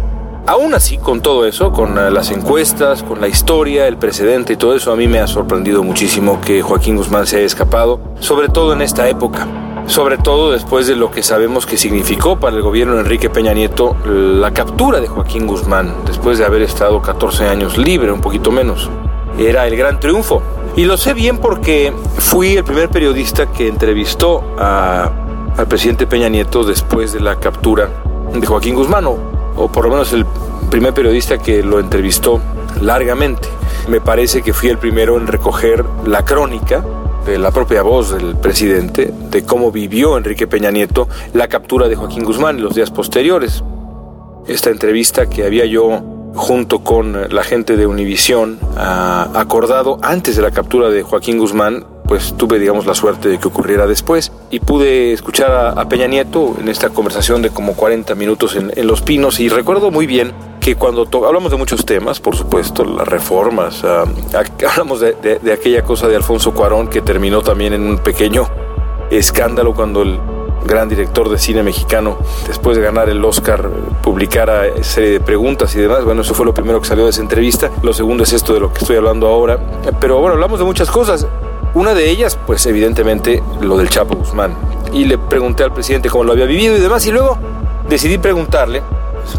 Aún 0.47 0.75
así, 0.75 0.99
con 0.99 1.21
todo 1.21 1.47
eso, 1.47 1.73
con 1.73 1.99
eh, 1.99 2.11
las 2.11 2.31
encuestas, 2.31 3.03
con 3.03 3.21
la 3.21 3.29
historia, 3.29 3.89
el 3.89 3.97
precedente 3.97 4.53
y 4.53 4.57
todo 4.57 4.77
eso, 4.77 4.93
a 4.93 4.97
mí 4.97 5.09
me 5.09 5.19
ha 5.19 5.27
sorprendido 5.27 5.83
muchísimo 5.83 6.41
que 6.41 6.63
Joaquín 6.63 6.97
Guzmán 6.97 7.27
se 7.27 7.39
haya 7.39 7.47
escapado, 7.47 7.99
sobre 8.21 8.49
todo 8.49 8.73
en 8.73 8.83
esta 8.83 9.09
época. 9.09 9.49
Sobre 9.87 10.17
todo 10.17 10.53
después 10.53 10.87
de 10.87 10.97
lo 10.97 11.11
que 11.11 11.23
sabemos 11.23 11.67
que 11.67 11.77
significó 11.77 12.39
para 12.39 12.57
el 12.57 12.63
gobierno 12.63 12.95
de 12.95 13.01
Enrique 13.01 13.29
Peña 13.29 13.53
Nieto 13.53 13.97
la 14.07 14.53
captura 14.53 15.01
de 15.01 15.09
Joaquín 15.09 15.47
Guzmán, 15.47 15.95
después 16.07 16.39
de 16.39 16.45
haber 16.45 16.63
estado 16.63 17.03
14 17.03 17.49
años 17.49 17.77
libre, 17.77 18.13
un 18.13 18.21
poquito 18.21 18.51
menos. 18.51 18.89
Era 19.39 19.67
el 19.67 19.77
gran 19.77 19.99
triunfo. 20.01 20.43
Y 20.77 20.85
lo 20.85 20.97
sé 20.97 21.15
bien 21.15 21.39
porque 21.39 21.93
fui 22.19 22.57
el 22.57 22.65
primer 22.65 22.89
periodista 22.89 23.47
que 23.47 23.69
entrevistó 23.69 24.43
al 24.59 25.67
presidente 25.69 26.07
Peña 26.07 26.29
Nieto 26.29 26.65
después 26.65 27.13
de 27.13 27.21
la 27.21 27.39
captura 27.39 27.89
de 28.33 28.47
Joaquín 28.47 28.75
Guzmán, 28.75 29.07
o 29.07 29.71
por 29.73 29.85
lo 29.85 29.91
menos 29.91 30.13
el 30.13 30.27
primer 30.71 30.95
periodista 30.95 31.39
que 31.39 31.63
lo 31.63 31.79
entrevistó 31.79 32.41
largamente. 32.81 33.49
Me 33.89 34.01
parece 34.01 34.43
que 34.43 34.53
fui 34.53 34.69
el 34.69 34.79
primero 34.79 35.17
en 35.17 35.27
recoger 35.27 35.85
la 36.07 36.25
crónica 36.25 36.85
de 37.25 37.39
la 37.39 37.51
propia 37.51 37.83
voz 37.83 38.11
del 38.11 38.37
presidente 38.37 39.13
de 39.31 39.45
cómo 39.45 39.71
vivió 39.71 40.17
Enrique 40.19 40.47
Peña 40.47 40.71
Nieto 40.71 41.09
la 41.33 41.49
captura 41.49 41.89
de 41.89 41.97
Joaquín 41.97 42.25
Guzmán 42.25 42.57
en 42.57 42.65
los 42.65 42.75
días 42.75 42.91
posteriores. 42.91 43.63
Esta 44.47 44.71
entrevista 44.71 45.29
que 45.29 45.45
había 45.45 45.65
yo 45.65 46.03
junto 46.35 46.81
con 46.81 47.35
la 47.35 47.45
gente 47.45 47.77
de 47.77 47.87
Univisión 47.87 48.59
ah, 48.77 49.29
acordado 49.35 49.99
antes 50.03 50.37
de 50.37 50.43
la 50.43 50.51
captura 50.51 50.91
de 50.91 51.03
Joaquín 51.03 51.39
Guzmán 51.39 51.87
pues 52.07 52.35
tuve, 52.37 52.59
digamos, 52.59 52.87
la 52.87 52.95
suerte 52.95 53.29
de 53.29 53.39
que 53.39 53.49
ocurriera 53.49 53.87
después. 53.87 54.31
Y 54.51 54.61
pude 54.61 55.13
escuchar 55.13 55.75
a, 55.77 55.89
Peña 55.89 56.07
Nieto 56.07 56.55
en 56.61 56.69
esta 56.69 56.91
conversación 56.91 57.43
de 57.43 57.51
como 57.51 57.75
40 57.75 58.15
minutos 58.15 58.57
en, 58.57 58.73
Los 58.87 59.03
Pinos. 59.03 59.41
Y 59.41 59.49
recuerdo 59.49 59.91
muy 59.91 60.07
bien 60.07 60.33
que 60.61 60.77
cuando 60.77 61.09
hablamos 61.27 61.51
de 61.51 61.57
muchos 61.57 61.85
temas, 61.85 62.21
por 62.21 62.37
supuesto, 62.37 62.85
las 62.85 63.09
reformas, 63.09 63.83
ah, 63.85 64.05
hablamos 64.71 65.01
de, 65.01 65.15
de, 65.43 65.53
aquella 65.53 65.83
cosa 65.83 66.07
de 66.09 66.17
Alfonso 66.17 66.53
Cuarón 66.53 66.89
que 66.89 67.01
terminó 67.01 67.43
también 67.43 67.73
en 67.73 67.83
un 67.83 67.99
pequeño 67.99 68.49
escándalo 69.11 69.75
cuando 69.75 70.03
el 70.03 70.19
gran 70.65 70.89
director 70.89 71.29
de 71.29 71.39
cine 71.39 71.63
mexicano, 71.63 72.19
después 72.47 72.77
de 72.77 72.83
ganar 72.83 73.09
el 73.09 73.25
Oscar, 73.25 73.69
publicara 74.03 74.65
serie 74.83 75.11
de 75.11 75.21
preguntas 75.21 75.75
y 75.75 75.81
demás. 75.81 76.05
Bueno, 76.05 76.23
eso 76.23 76.35
fue 76.35 76.47
lo 76.47 76.55
primero 76.55 76.81
que 76.81 76.89
salió 76.89 77.05
de 77.05 77.11
esa 77.11 77.23
entrevista. 77.23 77.71
Lo 77.83 77.93
segundo 77.93 78.25
es 78.25 78.33
esto 78.33 78.55
de 78.55 78.61
lo 78.61 78.73
que 78.73 78.81
estoy 78.81 78.97
hablando 78.97 79.27
ahora. 79.29 79.59
Pero 80.01 80.19
bueno, 80.19 80.35
hablamos 80.35 80.59
de 80.59 80.65
muchas 80.65 80.91
cosas. 80.91 81.27
Una 81.75 81.95
de 81.95 82.09
ellas, 82.09 82.39
pues 82.47 82.65
evidentemente, 82.67 83.43
lo 83.61 83.77
del 83.77 83.89
Chapo 83.89 84.17
Guzmán. 84.17 84.57
Y 84.93 85.07
le 85.07 85.19
pregunté 85.19 85.65
al 85.65 85.73
presidente 85.73 86.09
cómo 86.09 86.25
lo 86.25 86.33
había 86.33 86.47
vivido 86.47 86.77
y 86.77 86.81
demás, 86.81 87.05
y 87.07 87.11
luego 87.11 87.37
decidí 87.89 88.19
preguntarle, 88.19 88.83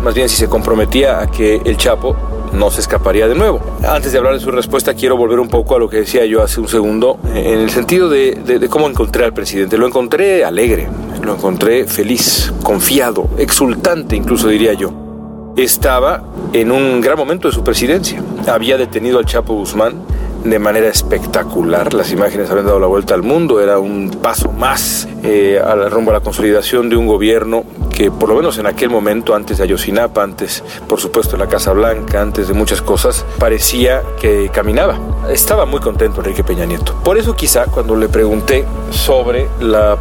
más 0.03 0.13
bien 0.13 0.27
si 0.27 0.36
se 0.36 0.50
comprometía 0.50 1.22
a 1.22 1.27
que 1.27 1.62
el 1.63 1.77
Chapo 1.77 2.15
no 2.53 2.72
se 2.72 2.82
escaparía 2.82 3.27
de 3.27 3.36
nuevo. 3.36 3.62
Antes 3.88 4.12
de 4.12 4.17
hablar 4.17 4.34
de 4.34 4.39
su 4.39 4.51
respuesta, 4.51 4.94
quiero 4.94 5.17
volver 5.17 5.39
un 5.39 5.48
poco 5.48 5.75
a 5.75 5.79
lo 5.79 5.89
que 5.89 5.98
decía 5.98 6.25
yo 6.25 6.41
hace 6.41 6.60
un 6.60 6.67
segundo, 6.67 7.20
en 7.34 7.60
el 7.60 7.70
sentido 7.70 8.10
de, 8.10 8.36
de, 8.36 8.70
cómo 8.70 8.89
encontré 8.89 9.25
al 9.25 9.34
presidente. 9.34 9.77
Lo 9.77 9.88
encontré 9.88 10.44
alegre, 10.44 10.88
lo 11.25 11.36
encontré 11.36 11.86
feliz, 11.86 12.53
confiado, 12.63 13.29
exultante, 13.38 14.15
incluso 14.15 14.48
diría 14.48 14.74
yo. 14.74 15.53
Estaba 15.58 16.24
en 16.53 16.72
un 16.72 17.01
gran 17.01 17.17
momento 17.17 17.48
de 17.48 17.53
su 17.53 17.63
presidencia. 17.63 18.22
Había 18.48 18.77
detenido 18.77 19.20
al 19.20 19.25
Chapo 19.25 19.53
Guzmán, 19.53 20.01
de 20.44 20.60
manera 20.60 20.88
espectacular. 20.88 21.94
Las 21.94 22.12
imágenes 22.12 22.50
habían 22.50 22.67
dado 22.67 22.79
la 22.79 22.88
vuelta 22.88 23.13
al 23.13 23.24
mundo, 23.24 23.62
era 23.62 23.79
un 23.79 24.12
paso 24.22 24.51
más 24.51 25.08
eh, 25.24 25.60
al 25.63 25.89
rumbo 25.89 26.12
a 26.12 26.15
la 26.15 26.20
consolidación 26.20 26.89
de 26.89 26.96
un 26.96 27.08
gobierno 27.08 27.63
que 27.89 28.12
por 28.12 28.29
lo 28.29 28.36
menos 28.36 28.58
en 28.58 28.65
aquel 28.65 28.89
momento, 28.89 29.34
antes 29.34 29.58
de 29.58 29.63
Ayotzinapa, 29.63 30.22
antes 30.22 30.63
por 30.88 31.00
supuesto 31.00 31.38
de 31.38 31.44
la 31.44 31.48
Casa 31.48 31.72
Blanca, 31.72 32.22
antes 32.22 32.50
de 32.50 32.53
muchas 32.53 32.82
cosas, 32.82 33.25
parecía 33.39 34.03
que 34.20 34.50
caminaba. 34.53 35.00
Estaba 35.29 35.65
muy 35.65 35.79
contento 35.79 36.20
Enrique 36.20 36.44
Peña 36.44 36.65
Nieto. 36.65 36.94
Por 37.03 37.17
eso 37.17 37.36
quizá 37.36 37.65
cuando 37.65 37.96
le 37.96 38.10
pregunté 38.10 38.65
sobre 38.91 39.48
la 39.62 39.98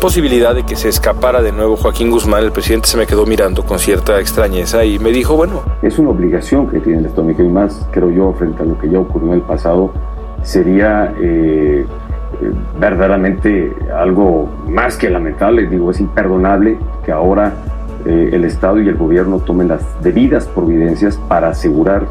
posibilidad 0.00 0.54
de 0.54 0.64
que 0.64 0.76
se 0.76 0.88
escapara 0.88 1.42
de 1.42 1.52
nuevo 1.52 1.76
Joaquín 1.76 2.10
Guzmán, 2.10 2.44
el 2.44 2.52
presidente 2.52 2.88
se 2.88 2.96
me 2.96 3.06
quedó 3.06 3.26
mirando 3.26 3.64
con 3.64 3.78
cierta 3.78 4.20
extrañeza 4.20 4.84
y 4.84 4.98
me 4.98 5.10
dijo, 5.10 5.36
bueno... 5.36 5.62
Es 5.82 5.98
una 5.98 6.10
obligación 6.10 6.68
que 6.68 6.80
tiene 6.80 7.00
el 7.00 7.06
Estado 7.06 7.30
y 7.30 7.48
más, 7.48 7.86
creo 7.90 8.10
yo, 8.10 8.32
frente 8.32 8.62
a 8.62 8.66
lo 8.66 8.78
que 8.78 8.88
ya 8.88 8.98
ocurrió 8.98 9.28
en 9.28 9.34
el 9.34 9.42
pasado, 9.42 9.92
sería 10.42 11.14
eh, 11.20 11.86
verdaderamente 12.78 13.74
algo 13.96 14.48
más 14.68 14.96
que 14.96 15.08
lamentable, 15.10 15.66
digo, 15.66 15.90
es 15.90 16.00
imperdonable 16.00 16.78
que 17.04 17.12
ahora 17.12 17.52
eh, 18.04 18.30
el 18.32 18.44
Estado 18.44 18.80
y 18.80 18.88
el 18.88 18.96
gobierno 18.96 19.38
tomen 19.38 19.68
las 19.68 19.82
debidas 20.02 20.46
providencias 20.46 21.16
para 21.28 21.48
asegurar 21.48 22.06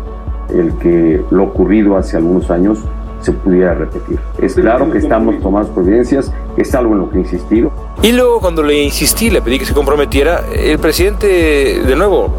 el 0.53 0.73
que 0.75 1.23
lo 1.29 1.43
ocurrido 1.43 1.97
hace 1.97 2.17
algunos 2.17 2.49
años 2.51 2.79
se 3.21 3.31
pudiera 3.31 3.73
repetir. 3.73 4.19
Es 4.39 4.55
claro 4.55 4.91
que 4.91 4.97
estamos 4.97 5.39
tomando 5.39 5.71
providencias, 5.73 6.31
es 6.57 6.75
algo 6.75 6.93
en 6.93 6.99
lo 6.99 7.09
que 7.09 7.17
he 7.17 7.21
insistido. 7.21 7.71
Y 8.01 8.11
luego 8.11 8.39
cuando 8.39 8.63
le 8.63 8.81
insistí, 8.83 9.29
le 9.29 9.41
pedí 9.41 9.59
que 9.59 9.65
se 9.65 9.73
comprometiera, 9.73 10.43
el 10.53 10.79
presidente, 10.79 11.81
de 11.85 11.95
nuevo, 11.95 12.29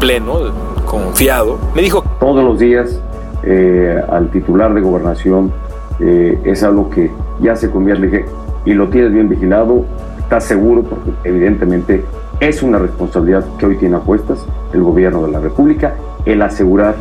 pleno, 0.00 0.52
confiado, 0.84 1.58
me 1.74 1.82
dijo... 1.82 2.04
Todos 2.18 2.44
los 2.44 2.58
días 2.58 3.00
eh, 3.44 4.00
al 4.10 4.30
titular 4.30 4.74
de 4.74 4.80
gobernación 4.80 5.52
eh, 6.00 6.38
es 6.44 6.62
algo 6.62 6.90
que 6.90 7.10
ya 7.40 7.56
se 7.56 7.70
convierte, 7.70 8.06
dije, 8.06 8.24
y 8.64 8.74
lo 8.74 8.88
tienes 8.88 9.12
bien 9.12 9.28
vigilado, 9.28 9.84
estás 10.18 10.44
seguro, 10.44 10.82
porque 10.82 11.10
evidentemente 11.24 12.04
es 12.40 12.62
una 12.62 12.78
responsabilidad 12.78 13.44
que 13.58 13.66
hoy 13.66 13.76
tiene 13.76 13.96
a 13.96 14.00
cuestas 14.00 14.44
el 14.72 14.82
gobierno 14.82 15.24
de 15.26 15.32
la 15.32 15.40
República, 15.40 15.94
el 16.24 16.42
asegurar 16.42 16.96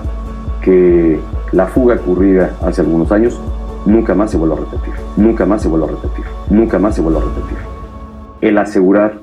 que 0.62 1.20
la 1.52 1.68
fuga 1.68 1.96
ocurrida 1.96 2.56
hace 2.62 2.82
algunos 2.82 3.12
años 3.12 3.40
nunca 3.86 4.14
más 4.14 4.32
se 4.32 4.38
vuelva 4.38 4.56
a 4.56 4.60
repetir, 4.60 4.94
nunca 5.18 5.46
más 5.46 5.62
se 5.62 5.68
vuelva 5.68 5.88
a 5.88 5.92
repetir, 5.92 6.26
nunca 6.50 6.80
más 6.80 6.96
se 6.96 7.02
vuelva 7.02 7.20
a 7.20 7.24
repetir. 7.24 7.58
El 8.42 8.58
asegurar 8.58 9.20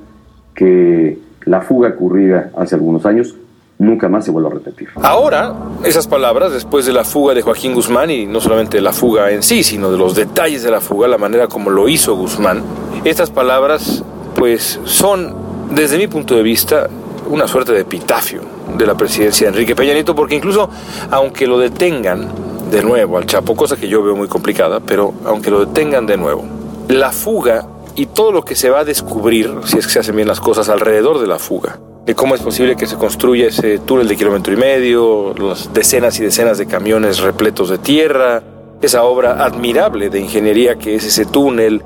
que 0.54 1.18
la 1.44 1.60
fuga 1.60 1.90
ocurrida 1.90 2.50
hace 2.56 2.74
algunos 2.74 3.06
años 3.06 3.34
nunca 3.78 4.08
más 4.08 4.24
se 4.24 4.30
vuelva 4.30 4.50
a 4.50 4.54
repetir. 4.54 4.88
Ahora, 4.96 5.54
esas 5.84 6.06
palabras, 6.08 6.52
después 6.52 6.84
de 6.84 6.92
la 6.92 7.04
fuga 7.04 7.34
de 7.34 7.42
Joaquín 7.42 7.74
Guzmán, 7.74 8.10
y 8.10 8.26
no 8.26 8.40
solamente 8.40 8.78
de 8.78 8.82
la 8.82 8.92
fuga 8.92 9.30
en 9.30 9.42
sí, 9.42 9.62
sino 9.62 9.90
de 9.90 9.96
los 9.96 10.14
detalles 10.14 10.62
de 10.62 10.70
la 10.70 10.80
fuga, 10.80 11.06
la 11.06 11.18
manera 11.18 11.46
como 11.46 11.70
lo 11.70 11.88
hizo 11.88 12.16
Guzmán, 12.16 12.62
estas 13.04 13.30
palabras, 13.30 14.04
pues 14.34 14.80
son, 14.84 15.34
desde 15.70 15.96
mi 15.96 16.08
punto 16.08 16.34
de 16.34 16.42
vista, 16.42 16.88
una 17.30 17.46
suerte 17.46 17.72
de 17.72 17.80
epitafio 17.80 18.57
de 18.76 18.86
la 18.86 18.96
presidencia 18.96 19.46
de 19.46 19.52
Enrique 19.52 19.74
Peña 19.74 19.92
Nieto, 19.92 20.14
porque 20.14 20.34
incluso 20.34 20.68
aunque 21.10 21.46
lo 21.46 21.58
detengan 21.58 22.28
de 22.70 22.82
nuevo 22.82 23.18
al 23.18 23.26
Chapo, 23.26 23.56
cosa 23.56 23.76
que 23.76 23.88
yo 23.88 24.02
veo 24.02 24.14
muy 24.14 24.28
complicada, 24.28 24.80
pero 24.80 25.14
aunque 25.24 25.50
lo 25.50 25.64
detengan 25.64 26.06
de 26.06 26.16
nuevo, 26.16 26.44
la 26.88 27.12
fuga 27.12 27.66
y 27.94 28.06
todo 28.06 28.32
lo 28.32 28.44
que 28.44 28.54
se 28.54 28.70
va 28.70 28.80
a 28.80 28.84
descubrir, 28.84 29.52
si 29.64 29.78
es 29.78 29.86
que 29.86 29.92
se 29.92 29.98
hacen 30.00 30.16
bien 30.16 30.28
las 30.28 30.40
cosas 30.40 30.68
alrededor 30.68 31.18
de 31.18 31.26
la 31.26 31.38
fuga, 31.38 31.78
de 32.06 32.14
cómo 32.14 32.34
es 32.34 32.40
posible 32.40 32.76
que 32.76 32.86
se 32.86 32.96
construya 32.96 33.48
ese 33.48 33.80
túnel 33.80 34.08
de 34.08 34.16
kilómetro 34.16 34.52
y 34.52 34.56
medio, 34.56 35.34
las 35.34 35.72
decenas 35.72 36.18
y 36.18 36.22
decenas 36.22 36.58
de 36.58 36.66
camiones 36.66 37.18
repletos 37.18 37.70
de 37.70 37.78
tierra, 37.78 38.42
esa 38.80 39.02
obra 39.02 39.44
admirable 39.44 40.08
de 40.08 40.20
ingeniería 40.20 40.76
que 40.76 40.94
es 40.94 41.04
ese 41.04 41.26
túnel, 41.26 41.82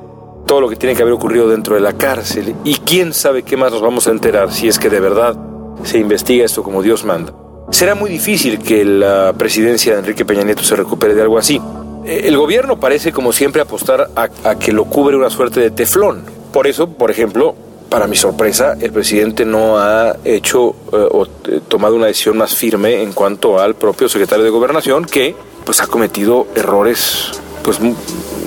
todo 0.46 0.60
lo 0.60 0.68
que 0.68 0.76
tiene 0.76 0.94
que 0.94 1.02
haber 1.02 1.14
ocurrido 1.14 1.48
dentro 1.48 1.74
de 1.74 1.80
la 1.80 1.94
cárcel 1.94 2.54
y 2.64 2.74
quién 2.74 3.14
sabe 3.14 3.42
qué 3.42 3.56
más 3.56 3.72
nos 3.72 3.80
vamos 3.80 4.06
a 4.06 4.10
enterar 4.10 4.52
si 4.52 4.68
es 4.68 4.78
que 4.78 4.90
de 4.90 5.00
verdad 5.00 5.36
se 5.84 5.98
investiga 5.98 6.44
esto 6.44 6.62
como 6.62 6.82
Dios 6.82 7.04
manda. 7.04 7.32
Será 7.70 7.94
muy 7.94 8.10
difícil 8.10 8.58
que 8.58 8.84
la 8.84 9.32
presidencia 9.36 9.94
de 9.94 10.00
Enrique 10.00 10.24
Peña 10.24 10.42
Nieto 10.42 10.62
se 10.62 10.76
recupere 10.76 11.14
de 11.14 11.22
algo 11.22 11.38
así. 11.38 11.60
Eh, 12.04 12.22
el 12.24 12.36
gobierno 12.36 12.78
parece, 12.78 13.12
como 13.12 13.32
siempre, 13.32 13.62
apostar 13.62 14.10
a, 14.14 14.28
que 14.56 14.72
lo 14.72 14.84
cubre 14.84 15.16
una 15.16 15.30
suerte 15.30 15.60
de 15.60 15.70
teflón. 15.70 16.24
Por 16.52 16.66
eso, 16.66 16.88
por 16.88 17.10
ejemplo, 17.10 17.54
para 17.88 18.06
mi 18.06 18.16
sorpresa, 18.16 18.76
el 18.80 18.92
presidente 18.92 19.44
no 19.44 19.78
ha 19.78 20.16
hecho 20.24 20.74
eh, 20.92 21.08
o 21.10 21.24
eh, 21.24 21.60
tomado 21.68 21.96
una 21.96 22.06
decisión 22.06 22.36
más 22.36 22.54
firme 22.54 23.02
en 23.02 23.12
cuanto 23.12 23.58
al 23.58 23.74
propio 23.74 24.08
secretario 24.08 24.44
de 24.44 24.50
Gobernación, 24.50 25.04
que 25.04 25.34
pues 25.64 25.80
ha 25.80 25.86
cometido 25.86 26.48
errores 26.54 27.30
pues 27.62 27.78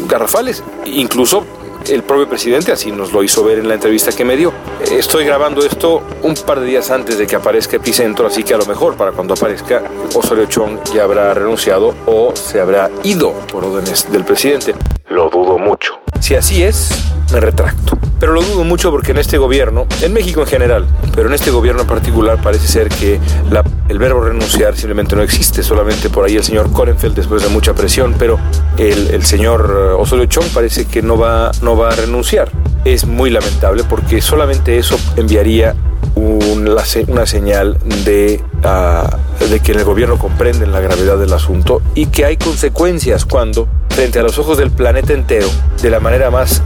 garrafales, 0.08 0.64
incluso 0.86 1.46
el 1.90 2.04
propio 2.04 2.28
presidente 2.28 2.72
así 2.72 2.92
nos 2.92 3.12
lo 3.12 3.24
hizo 3.24 3.44
ver 3.44 3.60
en 3.60 3.68
la 3.68 3.76
entrevista 3.76 4.12
que 4.12 4.26
me 4.26 4.36
dio. 4.36 4.54
Estoy 4.92 5.26
grabando 5.26 5.66
esto 5.66 6.04
un 6.22 6.36
par 6.36 6.60
de 6.60 6.68
días 6.68 6.92
antes 6.92 7.18
de 7.18 7.28
que 7.28 7.36
aparezca 7.36 7.78
Epicentro, 7.78 8.28
así 8.28 8.44
que 8.44 8.54
a 8.54 8.58
lo 8.58 8.66
mejor 8.66 8.96
para 8.96 9.12
cuando 9.12 9.34
aparezca 9.34 9.84
Osorio 10.14 10.46
Chong 10.46 10.80
ya 10.94 11.04
habrá 11.04 11.34
renunciado 11.34 11.94
o 12.06 12.36
se 12.36 12.60
habrá 12.60 12.90
ido 13.04 13.34
por 13.52 13.66
órdenes 13.66 14.12
del 14.12 14.24
presidente. 14.24 14.76
Lo 15.10 15.30
dudo 15.30 15.58
mucho. 15.58 16.05
Si 16.20 16.36
así 16.36 16.64
es, 16.64 16.90
me 17.32 17.40
retracto. 17.40 17.98
Pero 18.20 18.34
lo 18.34 18.42
dudo 18.42 18.64
mucho 18.64 18.92
porque 18.92 19.12
en 19.12 19.18
este 19.18 19.38
gobierno, 19.38 19.86
en 20.02 20.14
México 20.14 20.42
en 20.42 20.48
general, 20.48 20.88
pero 21.14 21.28
en 21.28 21.34
este 21.34 21.52
gobierno 21.52 21.82
en 21.82 21.88
particular 21.88 22.42
parece 22.42 22.68
ser 22.68 22.90
que 22.90 23.20
el 23.90 24.00
verbo 24.00 24.22
renunciar 24.22 24.76
simplemente 24.76 25.16
no 25.16 25.22
existe. 25.22 25.64
Solamente 25.64 26.10
por 26.10 26.26
ahí 26.26 26.36
el 26.36 26.44
señor 26.44 26.72
Korenfeld 26.72 27.16
después 27.16 27.44
de 27.44 27.50
mucha 27.50 27.74
presión, 27.74 28.16
pero 28.18 28.40
el, 28.78 29.24
señor 29.26 29.70
eh, 29.70 29.94
Osorio 29.94 30.26
Chong 30.26 30.48
parece 30.54 30.86
que 30.86 31.02
no 31.02 31.18
va, 31.18 31.52
no 31.62 31.76
va 31.78 31.90
a 31.90 31.96
renunciar. 31.96 32.50
Es 32.86 33.06
muy 33.06 33.30
lamentable 33.30 33.84
porque 33.84 34.22
solamente 34.22 34.78
eso 34.78 34.98
enviaría 35.18 35.76
una 37.08 37.26
señal 37.26 37.78
de, 38.04 38.44
ah, 38.64 39.18
de 39.50 39.60
que 39.60 39.72
el 39.74 39.84
gobierno 39.84 40.18
comprende 40.18 40.66
la 40.68 40.80
gravedad 40.80 41.18
del 41.18 41.34
asunto 41.34 41.82
y 41.94 42.08
que 42.08 42.26
hay 42.26 42.38
consecuencias 42.38 43.26
cuando, 43.26 43.68
frente 43.90 44.20
a 44.20 44.24
los 44.24 44.38
ojos 44.40 44.58
del 44.58 44.72
planeta 44.72 45.14
entero, 45.14 45.48
de 45.82 45.90
la 45.90 46.00
manera 46.00 46.32
más 46.32 46.62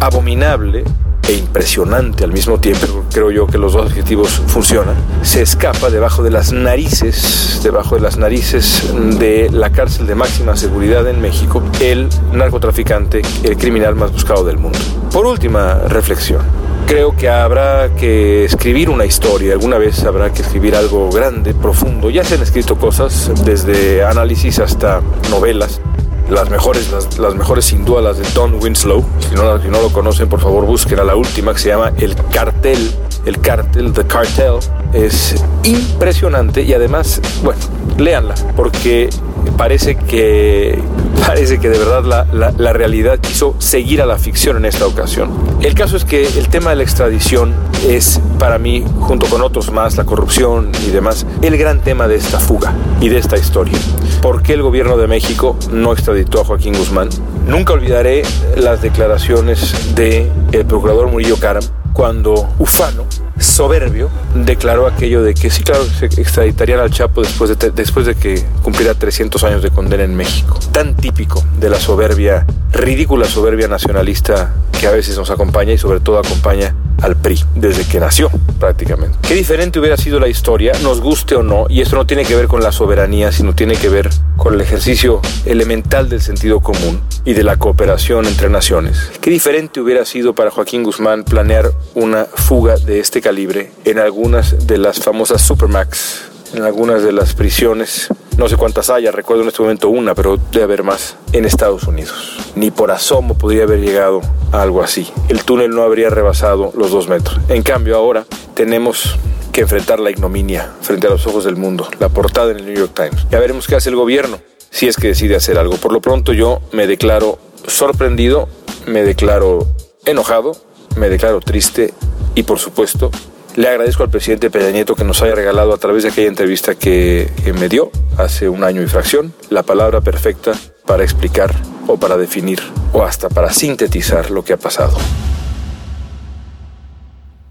abominable 0.00 0.84
e 1.28 1.34
impresionante 1.34 2.24
al 2.24 2.32
mismo 2.32 2.58
tiempo, 2.58 3.04
creo 3.12 3.30
yo 3.30 3.46
que 3.46 3.58
los 3.58 3.74
dos 3.74 3.90
adjetivos 3.90 4.30
funcionan, 4.46 4.96
se 5.22 5.42
escapa 5.42 5.90
debajo 5.90 6.22
de 6.22 6.30
las 6.30 6.52
narices, 6.52 7.60
debajo 7.62 7.96
de 7.96 8.00
las 8.00 8.16
narices 8.16 8.90
de 9.18 9.50
la 9.52 9.70
cárcel 9.70 10.06
de 10.06 10.14
máxima 10.14 10.56
seguridad 10.56 11.06
en 11.06 11.20
México, 11.20 11.62
el 11.80 12.08
narcotraficante, 12.32 13.20
el 13.42 13.58
criminal 13.58 13.94
más 13.94 14.10
buscado 14.10 14.42
del 14.42 14.56
mundo. 14.56 14.78
Por 15.12 15.26
última 15.26 15.74
reflexión, 15.74 16.40
creo 16.88 17.14
que 17.14 17.28
habrá 17.28 17.94
que 17.94 18.46
escribir 18.46 18.88
una 18.88 19.04
historia, 19.04 19.52
alguna 19.52 19.76
vez 19.76 20.02
habrá 20.04 20.32
que 20.32 20.40
escribir 20.40 20.74
algo 20.74 21.10
grande, 21.10 21.52
profundo. 21.52 22.08
Ya 22.08 22.24
se 22.24 22.36
han 22.36 22.42
escrito 22.42 22.78
cosas, 22.78 23.30
desde 23.44 24.02
análisis 24.02 24.58
hasta 24.58 25.02
novelas, 25.30 25.82
las 26.30 26.48
mejores, 26.48 26.90
las, 27.18 27.34
mejores 27.34 27.66
sin 27.66 27.84
duda 27.84 28.00
las 28.00 28.16
de 28.16 28.24
Don 28.34 28.54
Winslow. 28.54 29.04
Si 29.28 29.34
no, 29.34 29.82
lo 29.82 29.92
conocen, 29.92 30.30
por 30.30 30.40
favor 30.40 30.64
busquen 30.64 30.98
a 30.98 31.04
la 31.04 31.14
última 31.14 31.52
que 31.52 31.58
se 31.58 31.68
llama 31.68 31.92
El 31.98 32.16
Cartel. 32.32 32.90
El 33.26 33.38
Cartel, 33.38 33.92
The 33.92 34.06
Cartel. 34.06 34.54
Es 34.94 35.34
impresionante 35.64 36.62
y 36.62 36.72
además, 36.72 37.20
bueno, 37.42 37.60
léanla, 37.98 38.34
porque 38.56 39.10
parece 39.56 39.96
que, 39.96 40.78
parece 41.26 41.58
que 41.58 41.68
de 41.68 41.78
verdad 41.78 42.26
la, 42.32 42.52
la, 42.52 42.72
realidad 42.72 43.18
quiso 43.18 43.54
seguir 43.58 44.00
a 44.02 44.06
la 44.06 44.18
ficción 44.18 44.56
en 44.56 44.64
esta 44.64 44.86
ocasión. 44.86 45.30
El 45.60 45.74
caso 45.74 45.96
es 45.96 46.04
que 46.04 46.26
el 46.26 46.48
tema 46.48 46.70
de 46.70 46.76
la 46.76 46.82
extradición 46.82 47.54
es 47.86 48.20
para 48.38 48.58
mí, 48.58 48.84
junto 49.00 49.26
con 49.26 49.42
otros 49.42 49.72
más, 49.72 49.96
la 49.96 50.04
corrupción 50.04 50.70
y 50.86 50.90
demás, 50.90 51.26
el 51.42 51.56
gran 51.56 51.80
tema 51.80 52.08
de 52.08 52.16
esta 52.16 52.38
fuga 52.38 52.74
y 53.00 53.08
de 53.08 53.18
esta 53.18 53.36
historia. 53.36 53.78
¿Por 54.22 54.42
qué 54.42 54.54
el 54.54 54.62
gobierno 54.62 54.96
de 54.96 55.06
México 55.06 55.56
no 55.70 55.92
extraditó 55.92 56.40
a 56.40 56.44
Joaquín 56.44 56.74
Guzmán? 56.76 57.08
Nunca 57.46 57.72
olvidaré 57.72 58.22
las 58.56 58.82
declaraciones 58.82 59.94
del 59.94 60.30
el 60.52 60.66
procurador 60.66 61.08
Murillo 61.08 61.38
Caram 61.38 61.64
cuando 61.92 62.48
Ufano, 62.58 63.06
soberbio, 63.38 64.10
declaró 64.34 64.86
aquello 64.86 65.22
de 65.22 65.34
que 65.34 65.50
sí, 65.50 65.62
claro, 65.62 65.84
se 65.84 66.06
extraditarían 66.06 66.80
al 66.80 66.90
Chapo 66.90 67.22
después 67.22 67.56
de, 67.56 67.70
después 67.70 68.06
de 68.06 68.14
que 68.14 68.44
cumpliera 68.62 68.94
300 68.94 69.42
años 69.44 69.62
de 69.62 69.70
condena 69.70 70.04
en 70.04 70.16
México. 70.16 70.58
Tan 70.72 70.94
típico 70.94 71.44
de 71.58 71.70
la 71.70 71.78
soberbia, 71.78 72.46
ridícula 72.72 73.26
soberbia 73.26 73.68
nacionalista 73.68 74.54
que 74.78 74.86
a 74.86 74.90
veces 74.90 75.16
nos 75.16 75.30
acompaña 75.30 75.72
y 75.72 75.78
sobre 75.78 76.00
todo 76.00 76.18
acompaña 76.18 76.74
al 77.02 77.16
PRI 77.16 77.44
desde 77.54 77.84
que 77.84 78.00
nació 78.00 78.30
prácticamente. 78.58 79.16
Qué 79.26 79.34
diferente 79.34 79.78
hubiera 79.78 79.96
sido 79.96 80.20
la 80.20 80.28
historia, 80.28 80.72
nos 80.82 81.00
guste 81.00 81.34
o 81.34 81.42
no, 81.42 81.66
y 81.68 81.80
esto 81.80 81.96
no 81.96 82.06
tiene 82.06 82.24
que 82.24 82.34
ver 82.34 82.48
con 82.48 82.62
la 82.62 82.72
soberanía, 82.72 83.32
sino 83.32 83.54
tiene 83.54 83.74
que 83.74 83.88
ver 83.88 84.10
con 84.36 84.54
el 84.54 84.60
ejercicio 84.60 85.20
elemental 85.44 86.08
del 86.08 86.20
sentido 86.20 86.60
común 86.60 87.00
y 87.24 87.34
de 87.34 87.44
la 87.44 87.56
cooperación 87.56 88.26
entre 88.26 88.48
naciones. 88.48 89.10
Qué 89.20 89.30
diferente 89.30 89.80
hubiera 89.80 90.04
sido 90.04 90.34
para 90.34 90.50
Joaquín 90.50 90.82
Guzmán 90.82 91.24
planear 91.24 91.72
una 91.94 92.24
fuga 92.24 92.76
de 92.76 93.00
este 93.00 93.20
calibre 93.20 93.72
en 93.84 93.98
algunas 93.98 94.66
de 94.66 94.78
las 94.78 94.98
famosas 95.00 95.42
Supermax, 95.42 96.22
en 96.54 96.62
algunas 96.62 97.02
de 97.02 97.12
las 97.12 97.34
prisiones 97.34 98.08
no 98.38 98.48
sé 98.48 98.56
cuántas 98.56 98.88
haya, 98.88 99.10
recuerdo 99.10 99.42
en 99.42 99.48
este 99.48 99.60
momento 99.60 99.88
una, 99.88 100.14
pero 100.14 100.38
debe 100.52 100.62
haber 100.62 100.82
más 100.84 101.16
en 101.32 101.44
Estados 101.44 101.82
Unidos. 101.82 102.38
Ni 102.54 102.70
por 102.70 102.92
asomo 102.92 103.36
podría 103.36 103.64
haber 103.64 103.80
llegado 103.80 104.20
a 104.52 104.62
algo 104.62 104.80
así. 104.80 105.08
El 105.28 105.42
túnel 105.42 105.70
no 105.70 105.82
habría 105.82 106.08
rebasado 106.08 106.72
los 106.76 106.92
dos 106.92 107.08
metros. 107.08 107.40
En 107.48 107.62
cambio, 107.62 107.96
ahora 107.96 108.24
tenemos 108.54 109.18
que 109.52 109.62
enfrentar 109.62 109.98
la 109.98 110.10
ignominia 110.10 110.72
frente 110.82 111.08
a 111.08 111.10
los 111.10 111.26
ojos 111.26 111.44
del 111.44 111.56
mundo. 111.56 111.88
La 111.98 112.10
portada 112.10 112.52
en 112.52 112.58
el 112.58 112.66
New 112.66 112.76
York 112.76 112.92
Times. 112.94 113.26
Ya 113.28 113.40
veremos 113.40 113.66
qué 113.66 113.74
hace 113.74 113.90
el 113.90 113.96
gobierno 113.96 114.38
si 114.70 114.86
es 114.86 114.96
que 114.96 115.08
decide 115.08 115.34
hacer 115.34 115.58
algo. 115.58 115.76
Por 115.76 115.92
lo 115.92 116.00
pronto 116.00 116.32
yo 116.32 116.60
me 116.70 116.86
declaro 116.86 117.40
sorprendido, 117.66 118.48
me 118.86 119.02
declaro 119.02 119.66
enojado, 120.04 120.52
me 120.96 121.08
declaro 121.08 121.40
triste 121.40 121.92
y 122.36 122.44
por 122.44 122.60
supuesto 122.60 123.10
le 123.58 123.66
agradezco 123.66 124.04
al 124.04 124.10
presidente 124.10 124.50
Peña 124.50 124.70
Nieto 124.70 124.94
que 124.94 125.02
nos 125.02 125.20
haya 125.20 125.34
regalado 125.34 125.74
a 125.74 125.78
través 125.78 126.04
de 126.04 126.10
aquella 126.10 126.28
entrevista 126.28 126.76
que, 126.76 127.28
me 127.58 127.68
dio 127.68 127.90
hace 128.16 128.48
un 128.48 128.62
año 128.62 128.82
y 128.82 128.86
fracción 128.86 129.34
la 129.50 129.64
palabra 129.64 130.00
perfecta 130.00 130.52
para 130.86 131.02
explicar 131.02 131.52
o 131.88 131.96
para 131.96 132.16
definir 132.16 132.60
o 132.92 133.02
hasta 133.02 133.28
para 133.28 133.52
sintetizar 133.52 134.30
lo 134.30 134.44
que 134.44 134.52
ha 134.52 134.58
pasado. 134.58 134.96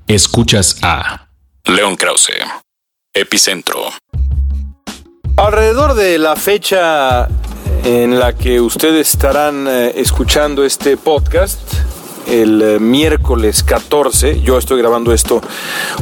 Escuchas 0.08 0.78
a 0.82 1.28
León 1.66 1.98
Krause, 1.98 2.32
Epicentro. 3.14 3.90
Alrededor 5.36 5.94
de 5.94 6.20
la 6.20 6.38
fecha 6.38 7.28
en 7.84 8.18
la 8.18 8.34
que 8.34 8.62
ustedes 8.62 9.10
estarán 9.10 9.68
eh, 9.68 9.92
escuchando 9.98 10.64
este 10.64 10.96
podcast, 10.96 11.60
el 12.28 12.62
eh, 12.62 12.80
miércoles 12.80 13.64
14. 13.64 14.42
Yo 14.42 14.58
estoy 14.58 14.80
grabando 14.80 15.14
esto 15.14 15.42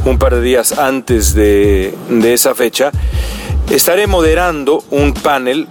un 0.04 0.18
par 0.18 0.34
de 0.34 0.42
días 0.42 0.78
antes 0.78 1.34
de, 1.34 1.94
esa 2.24 2.54
fecha. 2.54 2.90
Estaré 3.70 4.06
moderando 4.06 4.82
un 4.90 5.14
panel 5.14 5.68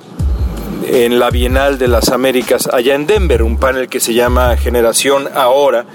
en 0.87 1.19
la 1.19 1.29
Bienal 1.29 1.77
de 1.77 1.87
las 1.87 2.09
Américas 2.09 2.67
allá 2.71 2.95
en 2.95 3.07
Denver, 3.07 3.43
un 3.43 3.57
panel 3.57 3.87
que 3.87 3.99
se 3.99 4.13
llama 4.13 4.55
Generación 4.57 5.29
Ahora 5.33 5.85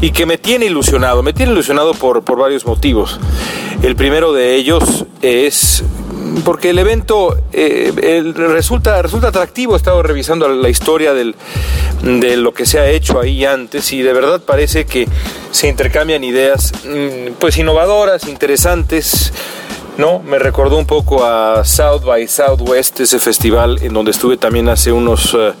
y 0.00 0.10
que 0.10 0.26
me 0.26 0.38
tiene 0.38 0.66
ilusionado, 0.66 1.22
me 1.22 1.32
tiene 1.32 1.52
ilusionado 1.52 1.94
por, 1.94 2.22
por 2.22 2.38
varios 2.38 2.66
motivos. 2.66 3.18
El 3.82 3.96
primero 3.96 4.32
de 4.32 4.54
ellos 4.54 5.06
es 5.22 5.84
porque 6.44 6.70
el 6.70 6.78
evento 6.78 7.36
eh, 7.52 7.92
resulta, 8.34 9.00
resulta 9.02 9.28
atractivo. 9.28 9.74
He 9.74 9.76
estado 9.76 10.02
revisando 10.02 10.48
la 10.48 10.68
historia 10.68 11.12
de 11.14 12.36
lo 12.36 12.54
que 12.54 12.66
se 12.66 12.78
ha 12.78 12.88
hecho 12.88 13.20
ahí 13.20 13.44
antes 13.44 13.92
y 13.92 14.02
de 14.02 14.12
verdad 14.12 14.40
parece 14.40 14.86
que 14.86 15.06
se 15.50 15.68
intercambian 15.68 16.24
ideas 16.24 16.72
mm, 16.84 17.34
pues 17.38 17.56
innovadoras, 17.58 18.26
interesantes. 18.28 19.32
¿no? 19.96 20.18
Me 20.20 20.38
recordó 20.38 20.76
un 20.76 20.86
poco 20.86 21.24
a 21.24 21.64
South 21.64 22.04
by 22.04 22.26
Southwest, 22.26 23.00
ese 23.00 23.18
festival 23.20 23.78
en 23.80 23.92
donde 23.92 24.10
estuve 24.10 24.36
también 24.36 24.68
hace 24.68 24.92
unos... 24.92 25.34
Eh, 25.34 25.52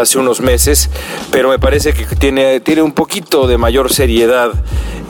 hace 0.00 0.18
unos 0.18 0.40
meses, 0.40 0.90
pero 1.30 1.48
me 1.48 1.58
parece 1.58 1.92
que 1.92 2.04
tiene, 2.16 2.60
tiene 2.60 2.82
un 2.82 2.92
poquito 2.92 3.46
de 3.46 3.58
mayor 3.58 3.92
seriedad 3.92 4.52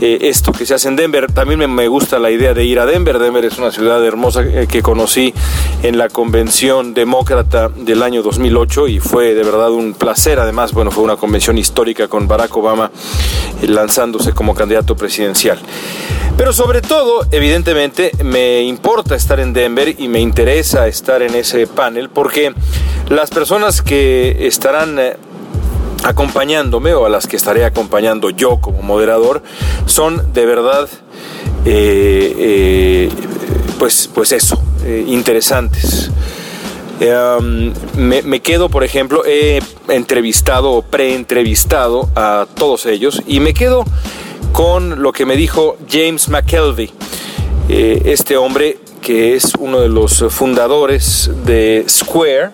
eh, 0.00 0.28
esto 0.28 0.52
que 0.52 0.64
se 0.64 0.74
hace 0.74 0.88
en 0.88 0.96
Denver. 0.96 1.30
También 1.32 1.58
me, 1.74 1.88
gusta 1.88 2.18
la 2.18 2.30
idea 2.30 2.54
de 2.54 2.64
ir 2.64 2.78
a 2.78 2.86
Denver. 2.86 3.18
Denver 3.18 3.44
es 3.44 3.58
una 3.58 3.72
ciudad 3.72 4.04
hermosa 4.04 4.42
eh, 4.42 4.66
que 4.68 4.80
conocí 4.80 5.34
en 5.82 5.98
la 5.98 6.08
convención 6.08 6.94
demócrata 6.94 7.68
del 7.68 8.02
año 8.02 8.22
2008 8.22 8.88
y 8.88 9.00
fue 9.00 9.34
de 9.34 9.42
verdad 9.42 9.70
un 9.70 9.94
placer. 9.94 10.38
Además, 10.38 10.72
bueno, 10.72 10.92
fue 10.92 11.02
una 11.02 11.16
convención 11.16 11.58
histórica 11.58 12.06
con 12.06 12.28
Barack 12.28 12.56
Obama 12.56 12.92
eh, 13.60 13.66
lanzándose 13.66 14.32
como 14.32 14.54
candidato 14.54 14.96
presidencial. 14.96 15.58
Pero 16.36 16.52
sobre 16.52 16.80
todo, 16.80 17.26
evidentemente, 17.32 18.12
me 18.22 18.62
importa 18.62 19.16
estar 19.16 19.40
en 19.40 19.52
Denver 19.52 19.96
y 19.98 20.06
me 20.06 20.20
interesa 20.20 20.86
estar 20.86 21.22
en 21.22 21.34
ese 21.34 21.66
panel 21.66 22.10
porque 22.10 22.54
las 23.08 23.30
personas 23.30 23.82
que 23.82 24.46
estarán 24.46 24.77
eh, 24.86 25.16
acompañándome 26.04 26.94
o 26.94 27.06
a 27.06 27.08
las 27.08 27.26
que 27.26 27.36
estaré 27.36 27.64
acompañando 27.64 28.30
yo 28.30 28.60
como 28.60 28.82
moderador 28.82 29.42
son 29.86 30.32
de 30.32 30.46
verdad 30.46 30.88
eh, 31.64 32.34
eh, 32.38 33.10
pues, 33.78 34.08
pues 34.14 34.32
eso, 34.32 34.62
interesantes. 35.06 36.10
me, 37.96 38.22
me, 38.22 38.40
quedo, 38.40 38.68
por 38.68 38.84
ejemplo, 38.84 39.24
he 39.26 39.60
entrevistado 39.88 40.70
o 40.70 40.82
pre-entrevistado 40.82 42.08
a 42.14 42.46
todos 42.54 42.86
ellos 42.86 43.20
y 43.26 43.40
me 43.40 43.54
quedo 43.54 43.84
con 44.52 45.02
lo 45.02 45.12
que 45.12 45.26
me 45.26 45.36
dijo 45.36 45.76
James 45.90 46.28
McKelvey, 46.28 46.90
este 47.68 48.36
hombre 48.36 48.78
que 49.02 49.34
es 49.34 49.52
uno 49.58 49.80
de 49.80 49.88
los 49.88 50.24
fundadores 50.30 51.30
de 51.44 51.84
Square, 51.88 52.50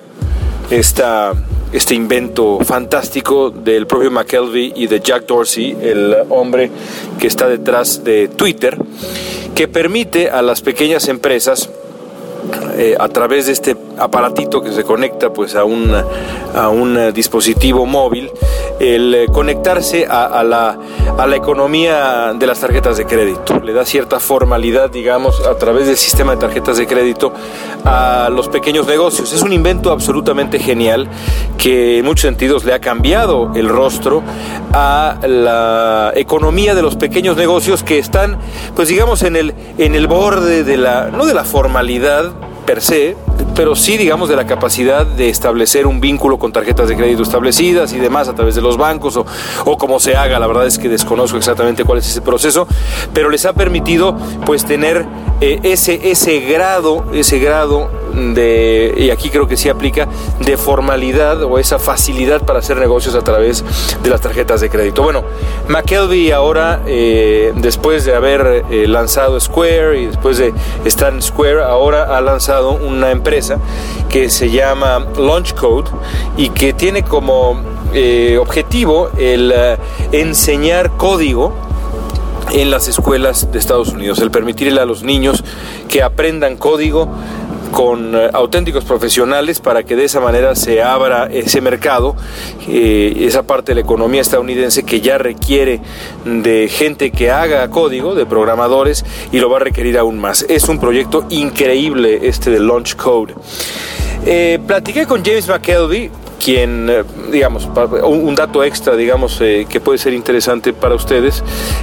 esta, 0.71 1.35
este 1.75 1.97
invento 1.97 2.61
fantástico 2.61 3.51
del 3.51 3.89
propio 3.89 4.09
McKelvey 4.09 4.73
y 4.77 4.87
de 4.87 5.01
Jack 5.01 5.27
Dorsey, 5.27 5.77
el 5.83 6.15
hombre 6.31 6.71
que 7.19 7.27
está 7.27 7.49
detrás 7.49 8.05
de 8.05 8.29
Twitter, 8.29 8.79
que 9.57 9.67
permite 9.67 10.31
a 10.31 10.41
las 10.41 10.63
pequeñas 10.63 11.09
empresas 11.09 11.69
eh, 12.77 12.97
a 12.99 13.09
través 13.09 13.47
de 13.47 13.53
este 13.53 13.77
aparatito 13.99 14.63
que 14.63 14.73
se 14.73 14.85
conecta 14.85 15.33
pues 15.33 15.55
a 15.55 15.65
un, 15.65 15.93
a 16.55 16.69
un 16.69 17.13
dispositivo 17.13 17.87
móvil, 17.87 18.31
el 18.81 19.15
eh, 19.15 19.27
conectarse 19.33 20.07
a, 20.07 20.43
la, 20.43 20.79
a 21.17 21.27
la 21.27 21.37
economía 21.37 22.33
de 22.35 22.47
las 22.47 22.61
tarjetas 22.61 22.97
de 22.97 23.07
crédito. 23.07 23.61
Le 23.61 23.73
da 23.73 23.85
cierta 23.85 24.21
formalidad, 24.21 24.91
digamos, 24.91 25.41
a 25.47 25.57
través 25.57 25.87
del 25.87 25.97
sistema 25.97 26.33
de 26.33 26.39
tarjetas 26.39 26.77
de 26.77 26.87
crédito 26.87 27.33
a 27.85 28.29
los 28.31 28.49
pequeños 28.49 28.87
negocios. 28.87 29.33
Es 29.33 29.43
un 29.43 29.53
invento 29.53 29.91
absolutamente 29.91 30.59
genial 30.59 31.09
que 31.59 31.99
en 31.99 32.05
muchos 32.05 32.23
sentidos 32.23 32.65
le 32.65 32.73
ha 32.73 32.81
cambiado 32.81 33.53
el 33.55 33.69
rostro 33.69 34.23
a 34.73 35.19
la 35.27 36.13
economía 36.15 36.75
de 36.75 36.83
los 36.83 36.97
pequeños 36.97 37.37
negocios 37.37 37.83
que 37.83 37.99
están, 37.99 38.39
pues 38.75 38.89
digamos, 38.89 39.23
en 39.23 39.37
el, 39.37 39.55
en 39.79 39.95
el 39.95 40.07
borde 40.07 40.65
de 40.65 40.77
la, 40.77 41.11
no 41.11 41.27
de 41.27 41.35
la 41.35 41.45
formalidad, 41.45 42.33
per 42.65 42.81
se, 42.81 43.17
pero 43.55 43.77
sí, 43.77 43.97
digamos, 43.97 44.29
de 44.29 44.37
la 44.37 44.47
capacidad 44.47 45.07
de 45.07 45.29
establecer 45.29 45.87
un 45.87 46.01
vínculo 46.01 46.39
con 46.39 46.53
tarjetas 46.53 46.89
de 46.89 46.97
crédito 46.97 47.23
establecidas 47.23 47.93
y 47.93 47.99
demás 47.99 48.29
a 48.29 48.35
través 48.35 48.55
de 48.55 48.61
los 48.61 48.77
bancos 48.77 49.17
o, 49.17 49.27
o 49.65 49.79
como 49.79 50.01
se 50.01 50.17
haga. 50.17 50.39
La 50.39 50.47
verdad 50.47 50.67
es 50.67 50.79
que 50.79 50.89
desconozco 50.89 51.37
exactamente 51.39 51.85
cuál 51.85 51.99
es 51.99 52.09
ese 52.09 52.21
proceso, 52.21 52.67
pero 53.13 53.31
les 53.31 53.45
ha 53.45 53.53
permitido 53.53 54.17
pues 54.45 54.65
tener 54.65 55.07
eh, 55.41 55.61
ese, 55.63 56.11
ese 56.11 56.41
grado, 56.41 57.05
ese 57.13 57.39
grado 57.39 57.91
y 58.15 59.11
aquí 59.11 59.31
creo 59.31 59.47
que 59.47 59.57
sí 59.57 59.69
aplica, 59.69 60.09
de 60.41 60.57
formalidad 60.57 61.43
o 61.43 61.59
esa 61.59 61.79
facilidad 61.79 62.43
para 62.43 62.61
hacer 62.61 62.77
negocios 62.77 63.15
a 63.15 63.23
través 63.23 63.65
de 64.03 64.11
las 64.11 64.21
tarjetas 64.21 64.61
de 64.61 64.71
crédito. 64.71 65.03
Bueno, 65.03 65.25
McKelvey 65.69 66.31
ahora, 66.31 66.83
eh, 66.87 67.53
después 67.57 68.05
de 68.05 68.15
haber 68.15 68.65
eh, 68.71 68.87
lanzado 68.87 69.39
Square 69.41 70.01
y 70.01 70.07
después 70.07 70.39
de 70.39 70.53
estar 70.85 71.13
en 71.13 71.23
Square, 71.23 71.63
ahora 71.63 72.17
ha 72.17 72.21
lanzado 72.21 72.73
una 72.73 73.11
empresa 73.11 73.59
que 74.09 74.31
se 74.31 74.51
llama 74.51 75.07
Launch 75.19 75.55
Code 75.55 75.91
y 76.37 76.51
que 76.51 76.73
tiene 76.73 77.03
como 77.03 77.61
eh, 77.93 78.39
objetivo 78.41 79.11
el 79.19 79.53
enseñar 80.13 80.97
código 80.97 81.53
en 82.53 82.71
las 82.71 82.89
escuelas 82.89 83.51
de 83.51 83.59
Estados 83.59 83.89
Unidos, 83.89 84.19
el 84.21 84.31
permitirle 84.31 84.81
a 84.81 84.85
los 84.85 85.03
niños 85.03 85.43
que 85.89 86.03
aprendan 86.03 86.57
código 86.57 87.09
con 87.75 88.15
eh, 88.15 88.31
auténticos 88.33 88.85
profesionales 88.85 89.59
para 89.59 89.83
que 89.83 89.97
de 89.97 90.05
esa 90.05 90.21
manera 90.21 90.55
se 90.55 90.81
abra 90.81 91.29
ese 91.29 91.61
mercado, 91.61 92.15
eh, 92.69 93.13
esa 93.27 93.43
parte 93.43 93.73
de 93.73 93.75
la 93.75 93.81
economía 93.81 94.21
estadounidense 94.21 94.85
que 94.85 95.01
ya 95.01 95.19
requiere 95.19 95.81
de 96.25 96.69
gente 96.69 97.11
que 97.11 97.33
haga 97.33 97.69
código, 97.71 98.15
de 98.15 98.27
programadores, 98.27 99.05
y 99.33 99.41
lo 99.41 99.51
va 99.51 99.57
a 99.57 99.61
requerir 99.61 99.99
aún 99.99 100.21
más. 100.21 100.47
Es 100.49 100.69
un 100.69 100.79
proyecto 100.79 101.27
increíble 101.31 102.21
este 102.29 102.51
de 102.51 102.61
Launch 102.61 102.95
Code. 102.95 103.35
Eh, 104.25 104.61
platiqué 104.65 105.05
con 105.05 105.25
James 105.25 105.49
McKelvey, 105.49 106.13
quien, 106.35 106.89
eh, 106.91 107.05
digamos, 107.31 107.69
un 108.05 108.35
dato 108.35 108.63
extra, 108.63 108.97
digamos, 108.97 109.41
eh, 109.41 109.67
que 109.69 109.81
puede 109.81 109.99
ser 109.99 110.13
interesante 110.13 110.73
para 110.73 110.95
ustedes, 110.95 111.43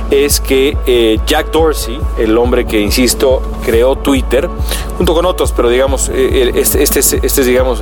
es 0.09 0.39
que 0.39 0.77
eh, 0.85 1.19
Jack 1.25 1.51
Dorsey, 1.51 1.99
el 2.19 2.37
hombre 2.37 2.65
que, 2.65 2.79
insisto, 2.79 3.41
creó 3.65 3.95
Twitter, 3.97 4.49
junto 4.97 5.13
con 5.13 5.25
otros, 5.25 5.51
pero 5.51 5.69
digamos, 5.69 6.09
este, 6.09 6.83
este, 6.83 6.99
este, 6.99 7.27
es, 7.27 7.45
digamos, 7.45 7.81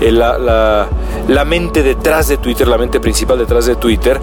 la, 0.00 0.88
la, 1.28 1.44
mente 1.44 1.82
detrás 1.82 2.28
de 2.28 2.36
Twitter, 2.36 2.68
la 2.68 2.78
mente 2.78 3.00
principal 3.00 3.38
detrás 3.38 3.66
de 3.66 3.74
Twitter, 3.74 4.20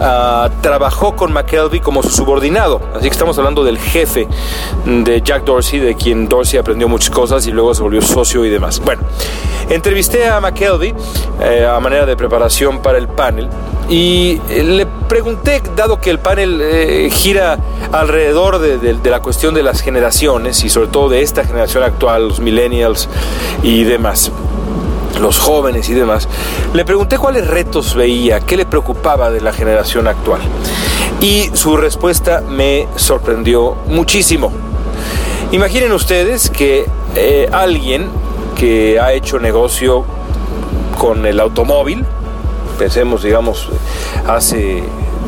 ah, 0.00 0.50
trabajó 0.60 1.14
con 1.14 1.32
McKelvey 1.32 1.80
como 1.80 2.02
su 2.02 2.10
subordinado, 2.10 2.80
así 2.94 3.04
que 3.04 3.12
estamos 3.12 3.38
hablando 3.38 3.62
del 3.62 3.78
jefe 3.78 4.26
de 4.84 5.22
Jack 5.22 5.44
Dorsey, 5.44 5.78
de 5.78 5.94
quien 5.94 6.28
Dorsey 6.28 6.58
aprendió 6.58 6.88
muchas 6.88 7.10
cosas 7.10 7.46
y 7.46 7.52
luego 7.52 7.74
se 7.74 7.82
volvió 7.82 8.02
socio 8.02 8.44
y 8.44 8.50
demás. 8.50 8.80
Bueno, 8.84 9.02
entrevisté 9.70 10.28
a 10.28 10.40
McKelvey 10.40 10.94
eh, 11.38 11.66
a 11.66 11.78
manera 11.80 12.06
de 12.06 12.16
preparación 12.16 12.80
para 12.80 12.96
el 12.96 13.08
panel. 13.08 13.50
Y 13.90 14.40
eh, 14.48 14.62
le 14.64 14.86
pregunté, 14.86 15.62
dado 15.76 16.00
que 16.00 16.08
el 16.08 16.18
panel 16.18 16.60
eh, 16.62 17.10
gira 17.12 17.58
alrededor 17.92 18.58
de, 18.58 18.98
la 19.04 19.20
cuestión 19.20 19.52
de 19.52 19.62
las 19.62 19.82
generaciones 19.82 20.64
y 20.64 20.70
sobre 20.70 20.88
todo 20.88 21.10
de 21.10 21.20
esta 21.20 21.44
generación 21.44 21.82
actual, 21.82 22.28
los 22.28 22.40
millennials 22.40 23.10
y 23.62 23.84
demás, 23.84 24.32
los 25.20 25.38
jóvenes 25.38 25.90
y 25.90 25.94
demás, 25.94 26.26
le 26.72 26.86
pregunté 26.86 27.18
cuáles 27.18 27.46
retos 27.46 27.94
veía, 27.94 28.40
qué 28.40 28.56
le 28.56 28.64
preocupaba 28.64 29.30
de 29.30 29.42
la 29.42 29.52
generación 29.52 30.08
actual. 30.08 30.40
Y 31.20 31.50
su 31.52 31.76
respuesta 31.76 32.40
me 32.40 32.88
sorprendió 32.96 33.76
muchísimo. 33.88 34.52
Imaginen 35.52 35.92
ustedes 35.92 36.48
que 36.48 36.86
alguien 37.52 38.08
que 38.56 38.98
ha 38.98 39.12
hecho 39.12 39.38
negocio 39.38 40.04
con 40.98 41.26
el 41.26 41.40
automóvil. 41.40 42.04
Pensemos, 42.78 43.22
digamos, 43.22 43.68
hace 44.26 44.82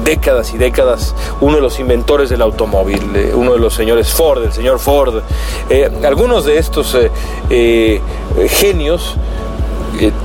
décadas 0.05 0.53
y 0.55 0.59
décadas 0.59 1.15
uno 1.41 1.57
de 1.57 1.63
los 1.63 1.79
inventores 1.81 2.31
del 2.31 2.43
automóvil, 2.43 3.01
eh, 3.15 3.33
uno 3.35 3.53
de 3.53 3.59
los 3.59 3.75
señores 3.75 4.13
Ford, 4.13 4.45
el 4.45 4.53
señor 4.53 4.79
Ford. 4.79 5.23
Eh, 5.71 5.91
algunos 6.05 6.45
de 6.45 6.59
estos 6.59 6.97
eh, 7.51 8.01
genios 8.49 9.17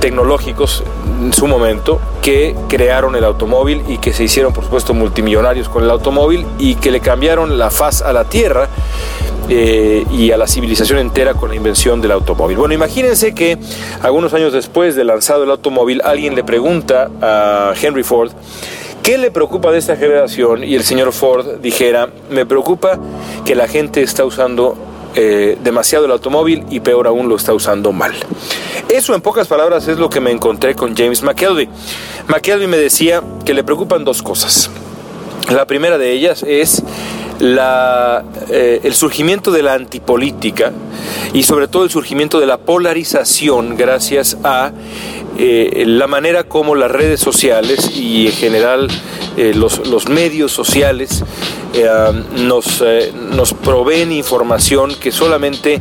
tecnológicos 0.00 0.84
en 1.20 1.32
su 1.32 1.46
momento 1.46 1.98
que 2.22 2.54
crearon 2.68 3.16
el 3.16 3.24
automóvil 3.24 3.82
y 3.88 3.98
que 3.98 4.12
se 4.12 4.22
hicieron 4.22 4.52
por 4.52 4.64
supuesto 4.64 4.94
multimillonarios 4.94 5.68
con 5.68 5.82
el 5.82 5.90
automóvil 5.90 6.46
y 6.58 6.76
que 6.76 6.90
le 6.90 7.00
cambiaron 7.00 7.58
la 7.58 7.70
faz 7.70 8.02
a 8.02 8.12
la 8.12 8.24
tierra 8.24 8.68
eh, 9.48 10.04
y 10.12 10.30
a 10.30 10.36
la 10.36 10.46
civilización 10.46 10.98
entera 10.98 11.34
con 11.34 11.50
la 11.50 11.56
invención 11.56 12.00
del 12.00 12.12
automóvil. 12.12 12.56
Bueno, 12.56 12.74
imagínense 12.74 13.34
que 13.34 13.58
algunos 14.02 14.32
años 14.34 14.52
después 14.52 14.94
de 14.96 15.04
lanzado 15.04 15.44
el 15.44 15.50
automóvil, 15.50 16.00
alguien 16.04 16.34
le 16.34 16.44
pregunta 16.44 17.10
a 17.20 17.74
Henry 17.80 18.02
Ford, 18.02 18.32
¿Qué 19.04 19.18
le 19.18 19.30
preocupa 19.30 19.70
de 19.70 19.76
esta 19.76 19.96
generación? 19.96 20.64
Y 20.64 20.76
el 20.76 20.82
señor 20.82 21.12
Ford 21.12 21.60
dijera, 21.60 22.08
me 22.30 22.46
preocupa 22.46 22.98
que 23.44 23.54
la 23.54 23.68
gente 23.68 24.00
está 24.00 24.24
usando 24.24 24.78
eh, 25.14 25.58
demasiado 25.62 26.06
el 26.06 26.10
automóvil 26.10 26.64
y 26.70 26.80
peor 26.80 27.06
aún 27.06 27.28
lo 27.28 27.36
está 27.36 27.52
usando 27.52 27.92
mal. 27.92 28.14
Eso 28.88 29.14
en 29.14 29.20
pocas 29.20 29.46
palabras 29.46 29.86
es 29.88 29.98
lo 29.98 30.08
que 30.08 30.20
me 30.20 30.30
encontré 30.30 30.74
con 30.74 30.96
James 30.96 31.22
McKelvey. 31.22 31.68
McKelvey 32.28 32.66
me 32.66 32.78
decía 32.78 33.22
que 33.44 33.52
le 33.52 33.62
preocupan 33.62 34.04
dos 34.04 34.22
cosas. 34.22 34.70
La 35.50 35.66
primera 35.66 35.98
de 35.98 36.10
ellas 36.12 36.42
es 36.42 36.82
eh, 37.40 38.80
el 38.84 38.94
surgimiento 38.94 39.50
de 39.50 39.62
la 39.62 39.74
antipolítica 39.74 40.72
y 41.32 41.42
sobre 41.42 41.66
todo 41.66 41.82
el 41.82 41.90
surgimiento 41.90 42.38
de 42.38 42.46
la 42.46 42.58
polarización 42.58 43.76
gracias 43.76 44.36
a 44.44 44.70
eh, 45.36 45.82
la 45.86 46.06
manera 46.06 46.44
como 46.44 46.76
las 46.76 46.90
redes 46.92 47.18
sociales 47.18 47.90
y 47.96 48.26
en 48.26 48.32
general 48.32 48.88
eh, 49.36 49.52
los, 49.52 49.86
los, 49.88 50.08
medios 50.08 50.52
sociales 50.52 51.24
nos, 52.36 52.84
nos 53.32 53.52
proveen 53.52 54.12
información 54.12 54.94
que 54.94 55.10
solamente 55.10 55.80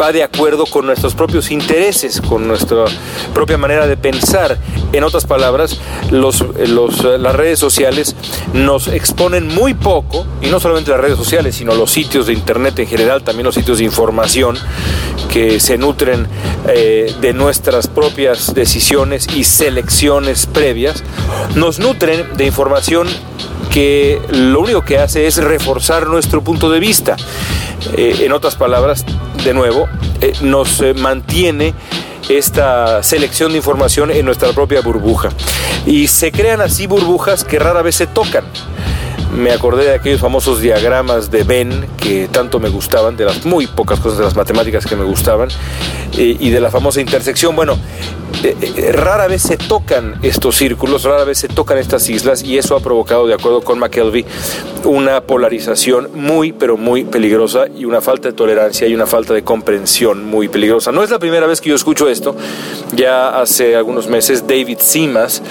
va 0.00 0.12
de 0.12 0.22
acuerdo 0.22 0.66
con 0.66 0.86
nuestros 0.86 1.14
propios 1.14 1.50
intereses, 1.50 2.20
con 2.20 2.46
nuestra 2.48 2.84
propia 3.32 3.58
manera 3.58 3.86
de 3.86 3.96
pensar. 3.96 4.58
En 4.92 5.04
otras 5.04 5.26
palabras, 5.26 5.78
los, 6.10 6.44
los, 6.68 7.04
las 7.04 7.34
redes 7.34 7.58
sociales 7.58 8.14
nos 8.52 8.88
exponen 8.88 9.48
muy 9.48 9.74
poco, 9.84 10.26
y 10.40 10.48
no 10.48 10.58
solamente 10.58 10.90
las 10.90 10.98
redes 10.98 11.18
sociales, 11.18 11.54
sino 11.54 11.74
los 11.74 11.90
sitios 11.90 12.26
de 12.26 12.32
Internet 12.32 12.78
en 12.78 12.86
general, 12.86 13.22
también 13.22 13.44
los 13.44 13.54
sitios 13.54 13.78
de 13.78 13.84
información 13.84 14.56
que 15.30 15.60
se 15.60 15.76
nutren 15.76 16.26
eh, 16.68 17.14
de 17.20 17.34
nuestras 17.34 17.86
propias 17.86 18.54
decisiones 18.54 19.28
y 19.36 19.44
selecciones 19.44 20.46
previas, 20.46 21.04
nos 21.54 21.78
nutren 21.78 22.34
de 22.34 22.46
información 22.46 23.06
que 23.70 24.20
lo 24.30 24.60
único 24.60 24.82
que 24.82 24.98
hace 24.98 25.26
es 25.26 25.36
reforzar 25.36 26.06
nuestro 26.06 26.42
punto 26.42 26.70
de 26.70 26.80
vista. 26.80 27.16
Eh, 27.94 28.20
en 28.20 28.32
otras 28.32 28.54
palabras, 28.56 29.04
de 29.44 29.52
nuevo, 29.52 29.86
eh, 30.22 30.32
nos 30.40 30.82
mantiene 30.96 31.74
esta 32.30 33.02
selección 33.02 33.52
de 33.52 33.58
información 33.58 34.10
en 34.10 34.24
nuestra 34.24 34.50
propia 34.52 34.80
burbuja. 34.80 35.28
Y 35.84 36.06
se 36.06 36.32
crean 36.32 36.62
así 36.62 36.86
burbujas 36.86 37.44
que 37.44 37.58
rara 37.58 37.82
vez 37.82 37.96
se 37.96 38.06
tocan. 38.06 38.44
Me 39.34 39.52
acordé 39.52 39.84
de 39.84 39.94
aquellos 39.94 40.20
famosos 40.20 40.60
diagramas 40.60 41.30
de 41.30 41.42
Venn 41.42 41.86
que 41.96 42.28
tanto 42.28 42.60
me 42.60 42.68
gustaban, 42.68 43.16
de 43.16 43.24
las 43.24 43.44
muy 43.44 43.66
pocas 43.66 43.98
cosas 43.98 44.18
de 44.18 44.24
las 44.24 44.36
matemáticas 44.36 44.86
que 44.86 44.96
me 44.96 45.04
gustaban, 45.04 45.48
eh, 46.16 46.36
y 46.38 46.50
de 46.50 46.60
la 46.60 46.70
famosa 46.70 47.00
intersección. 47.00 47.56
Bueno, 47.56 47.76
eh, 48.42 48.54
eh, 48.60 48.92
rara 48.92 49.26
vez 49.26 49.42
se 49.42 49.56
tocan 49.56 50.16
estos 50.22 50.56
círculos, 50.56 51.02
rara 51.04 51.24
vez 51.24 51.38
se 51.38 51.48
tocan 51.48 51.78
estas 51.78 52.08
islas, 52.08 52.42
y 52.42 52.58
eso 52.58 52.76
ha 52.76 52.80
provocado, 52.80 53.26
de 53.26 53.34
acuerdo 53.34 53.62
con 53.62 53.78
McKelvey, 53.78 54.24
una 54.84 55.22
polarización 55.22 56.10
muy, 56.14 56.52
pero 56.52 56.76
muy 56.76 57.04
peligrosa 57.04 57.64
y 57.74 57.84
una 57.86 58.00
falta 58.00 58.28
de 58.28 58.34
tolerancia 58.34 58.86
y 58.86 58.94
una 58.94 59.06
falta 59.06 59.34
de 59.34 59.42
comprensión 59.42 60.24
muy 60.24 60.48
peligrosa. 60.48 60.92
No 60.92 61.02
es 61.02 61.10
la 61.10 61.18
primera 61.18 61.46
vez 61.46 61.60
que 61.60 61.70
yo 61.70 61.74
escucho 61.74 62.08
esto, 62.08 62.36
ya 62.94 63.40
hace 63.40 63.74
algunos 63.74 64.08
meses 64.08 64.46
David 64.46 64.78
Simas, 64.80 65.42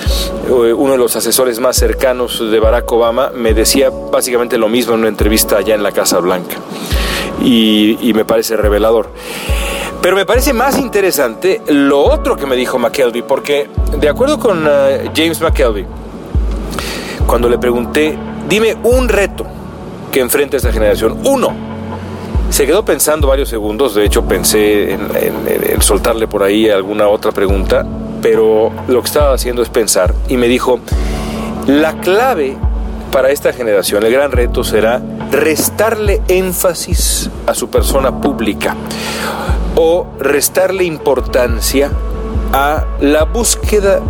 uno 0.50 0.92
de 0.92 0.98
los 0.98 1.16
asesores 1.16 1.60
más 1.60 1.76
cercanos 1.76 2.40
de 2.52 2.60
Barack 2.60 2.92
Obama, 2.92 3.32
me 3.34 3.54
decía 3.54 3.73
básicamente 4.12 4.58
lo 4.58 4.70
mismo 4.70 4.94
en 4.94 5.02
una 5.02 5.10
entrevista 5.10 5.58
allá 5.58 5.76
en 5.76 5.84
la 5.84 5.92
Casa 5.92 6.20
Blanca. 6.20 6.56
Y, 7.42 8.12
me 8.14 8.26
parece 8.26 8.56
revelador. 8.56 9.10
Pero 10.02 10.16
me 10.16 10.26
parece 10.26 10.54
más 10.54 10.78
interesante 10.78 11.62
lo 11.68 12.02
otro 12.02 12.36
que 12.36 12.46
me 12.46 12.56
dijo 12.56 12.78
McKelvey, 12.78 13.22
porque 13.22 13.70
de 13.98 14.10
acuerdo 14.10 14.38
con 14.38 14.66
uh, 14.66 14.70
James 15.16 15.40
McKelvey, 15.42 15.86
cuando 17.26 17.50
le 17.50 17.58
pregunté, 17.58 18.18
dime 18.48 18.76
un 18.84 19.08
reto 19.08 19.46
que 20.12 20.20
enfrenta 20.20 20.58
esta 20.58 20.72
generación, 20.72 21.20
uno, 21.24 21.54
se 22.50 22.68
quedó 22.68 22.86
pensando 22.86 23.28
varios 23.28 23.50
segundos, 23.50 23.96
de 23.96 24.06
hecho 24.06 24.26
pensé 24.26 24.92
en, 24.94 25.82
soltarle 25.82 26.28
por 26.28 26.44
ahí 26.44 26.70
alguna 26.70 27.08
otra 27.08 27.32
pregunta, 27.32 27.86
pero 28.22 28.72
lo 28.88 29.02
que 29.02 29.08
estaba 29.08 29.34
haciendo 29.34 29.64
es 29.64 29.70
pensar 29.70 30.14
y 30.28 30.38
me 30.38 30.48
dijo, 30.48 30.80
la 31.66 32.00
clave 32.02 32.58
para 33.14 33.30
esta 33.30 33.54
generación, 33.54 34.04
el 34.04 34.12
gran 34.12 34.32
reto 34.32 34.64
será 34.64 35.00
restarle 35.32 36.24
énfasis 36.28 37.30
a 37.46 37.54
su 37.54 37.70
persona 37.70 38.20
pública 38.20 38.76
o 39.76 40.08
restarle 40.20 40.84
importancia 40.84 41.92
a 42.52 42.86
la 43.02 43.26
búsqueda 43.26 44.02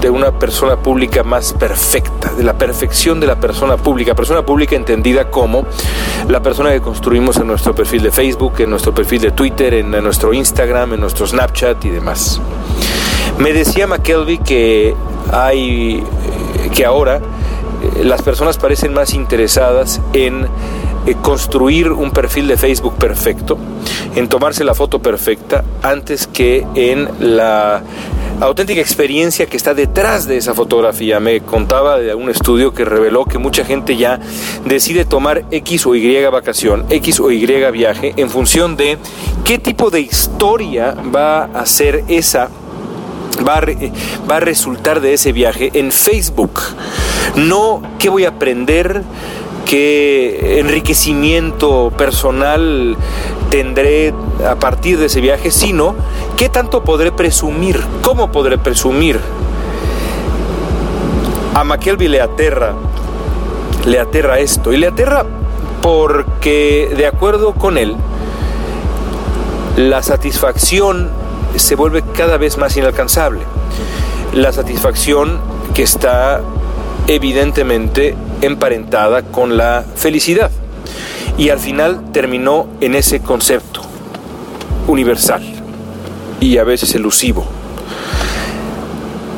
de 0.00 0.08
una 0.08 0.38
persona 0.38 0.76
pública 0.76 1.22
más 1.22 1.52
perfecta, 1.52 2.32
de 2.32 2.42
la 2.42 2.56
perfección 2.56 3.20
de 3.20 3.26
la 3.26 3.38
persona 3.38 3.76
pública, 3.76 4.14
persona 4.14 4.40
pública 4.46 4.76
entendida 4.76 5.30
como 5.30 5.66
la 6.26 6.40
persona 6.40 6.70
que 6.70 6.80
construimos 6.80 7.36
en 7.36 7.48
nuestro 7.48 7.74
perfil 7.74 8.02
de 8.02 8.12
Facebook, 8.12 8.54
en 8.60 8.70
nuestro 8.70 8.94
perfil 8.94 9.20
de 9.20 9.30
Twitter, 9.32 9.74
en 9.74 9.90
nuestro 9.90 10.32
Instagram, 10.32 10.94
en 10.94 11.00
nuestro 11.00 11.26
Snapchat 11.26 11.84
y 11.84 11.90
demás. 11.90 12.40
Me 13.38 13.52
decía 13.52 13.86
McKelvey 13.86 14.38
que 14.38 14.94
hay 15.32 16.02
que 16.74 16.86
ahora 16.86 17.20
las 18.02 18.22
personas 18.22 18.58
parecen 18.58 18.92
más 18.92 19.14
interesadas 19.14 20.00
en 20.12 20.46
eh, 21.06 21.14
construir 21.22 21.90
un 21.92 22.10
perfil 22.10 22.48
de 22.48 22.56
Facebook 22.56 22.96
perfecto, 22.96 23.58
en 24.14 24.28
tomarse 24.28 24.64
la 24.64 24.74
foto 24.74 25.00
perfecta, 25.00 25.64
antes 25.82 26.26
que 26.26 26.66
en 26.74 27.08
la 27.20 27.82
auténtica 28.40 28.80
experiencia 28.80 29.46
que 29.46 29.56
está 29.56 29.74
detrás 29.74 30.26
de 30.28 30.36
esa 30.36 30.54
fotografía. 30.54 31.18
Me 31.20 31.40
contaba 31.40 31.98
de 31.98 32.14
un 32.14 32.30
estudio 32.30 32.72
que 32.72 32.84
reveló 32.84 33.24
que 33.24 33.38
mucha 33.38 33.64
gente 33.64 33.96
ya 33.96 34.20
decide 34.64 35.04
tomar 35.04 35.44
X 35.50 35.86
o 35.86 35.94
Y 35.94 36.24
vacación, 36.26 36.84
X 36.90 37.20
o 37.20 37.30
Y 37.30 37.46
viaje, 37.72 38.14
en 38.16 38.30
función 38.30 38.76
de 38.76 38.98
qué 39.44 39.58
tipo 39.58 39.90
de 39.90 40.00
historia 40.00 40.94
va 41.14 41.44
a 41.44 41.66
ser 41.66 42.04
esa 42.08 42.48
Va 43.46 43.58
a, 43.58 43.62
va 44.30 44.36
a, 44.36 44.40
resultar 44.40 45.00
de 45.00 45.14
ese 45.14 45.32
viaje 45.32 45.70
en 45.74 45.92
Facebook. 45.92 46.60
No 47.36 47.82
qué 47.98 48.08
voy 48.08 48.24
a 48.24 48.30
aprender, 48.30 49.02
qué 49.64 50.58
enriquecimiento 50.58 51.92
personal 51.96 52.96
tendré 53.50 54.14
a 54.48 54.56
partir 54.56 54.98
de 54.98 55.06
ese 55.06 55.20
viaje, 55.20 55.50
sino 55.50 55.94
qué 56.36 56.48
tanto 56.48 56.82
podré 56.82 57.12
presumir, 57.12 57.80
cómo 58.02 58.32
podré 58.32 58.58
presumir. 58.58 59.20
A 61.54 61.64
McKelvey 61.64 62.08
le 62.08 62.20
aterra, 62.20 62.74
le 63.86 63.98
aterra 63.98 64.38
esto, 64.38 64.72
y 64.72 64.76
le 64.76 64.86
aterra 64.86 65.24
porque, 65.82 66.92
de 66.96 67.06
acuerdo 67.06 67.54
con 67.54 67.78
él, 67.78 67.96
la 69.76 70.02
satisfacción 70.02 71.10
se 71.56 71.74
vuelve 71.74 72.02
cada 72.16 72.36
vez 72.36 72.56
más 72.58 72.76
inalcanzable. 72.76 73.40
La 74.32 74.52
satisfacción 74.52 75.40
que 75.74 75.82
está 75.82 76.42
evidentemente 77.06 78.14
emparentada 78.42 79.22
con 79.22 79.56
la 79.56 79.84
felicidad. 79.96 80.50
Y 81.36 81.50
al 81.50 81.58
final 81.58 82.12
terminó 82.12 82.66
en 82.80 82.94
ese 82.94 83.20
concepto 83.20 83.82
universal 84.86 85.42
y 86.40 86.58
a 86.58 86.64
veces 86.64 86.94
elusivo, 86.94 87.46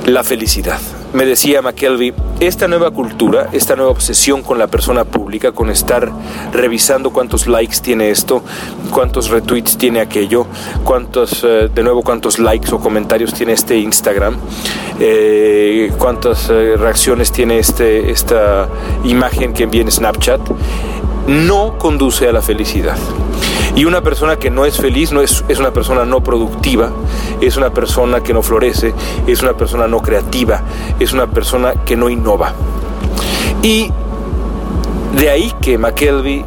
la 0.07 0.25
felicidad 0.25 0.81
me 1.12 1.27
decía 1.27 1.61
McKelvey, 1.62 2.14
esta 2.38 2.68
nueva 2.68 2.90
cultura, 2.90 3.49
esta 3.53 3.77
nueva 3.77 3.90
obsesión 3.90 4.42
con 4.42 4.59
la 4.59 4.66
persona 4.68 5.05
pública, 5.05 5.53
con 5.53 5.70
estar 5.70 6.11
revisando 6.53 7.11
cuántos 7.11 7.46
likes 7.46 7.77
tiene 7.83 8.11
esto, 8.11 8.42
cuántos 8.90 9.31
retweets 9.31 9.77
tiene 9.77 10.01
aquello, 10.01 10.46
cuántos, 10.85 11.44
eh, 11.44 11.68
de 11.75 11.83
nuevo, 11.83 12.03
cuántos 12.03 12.38
likes 12.38 12.73
o 12.73 12.79
comentarios 12.79 13.35
tiene 13.35 13.53
este 13.53 13.77
Instagram, 13.79 14.37
eh, 15.01 15.92
cuántas 15.99 16.49
eh, 16.51 16.77
reacciones 16.77 17.33
tiene 17.33 17.59
este, 17.59 18.11
esta 18.11 18.68
imagen 19.05 19.53
que 19.53 19.64
envía 19.64 19.83
en 19.83 19.90
Snapchat, 19.90 20.40
no 21.27 21.79
conduce 21.79 22.29
a 22.29 22.33
la 22.33 22.42
felicidad. 22.42 22.96
Y 23.76 23.85
una 23.85 24.00
persona 24.00 24.37
que 24.37 24.50
no 24.50 24.64
es 24.64 24.76
feliz 24.76 25.12
no 25.12 25.20
es, 25.20 25.44
es 25.48 25.59
una 25.59 25.72
persona 25.72 26.04
no 26.04 26.22
productiva, 26.22 26.90
es 27.40 27.56
una 27.56 27.70
persona 27.70 28.20
que 28.20 28.33
no 28.33 28.42
florece, 28.42 28.92
es 29.26 29.42
una 29.42 29.54
persona 29.54 29.87
no 29.87 30.00
creativa, 30.00 30.62
es 30.98 31.12
una 31.12 31.26
persona 31.28 31.74
que 31.85 31.96
no 31.96 32.09
innova. 32.09 32.52
Y 33.62 33.90
de 35.16 35.30
ahí 35.30 35.52
que 35.61 35.78
McKelvey 35.78 36.44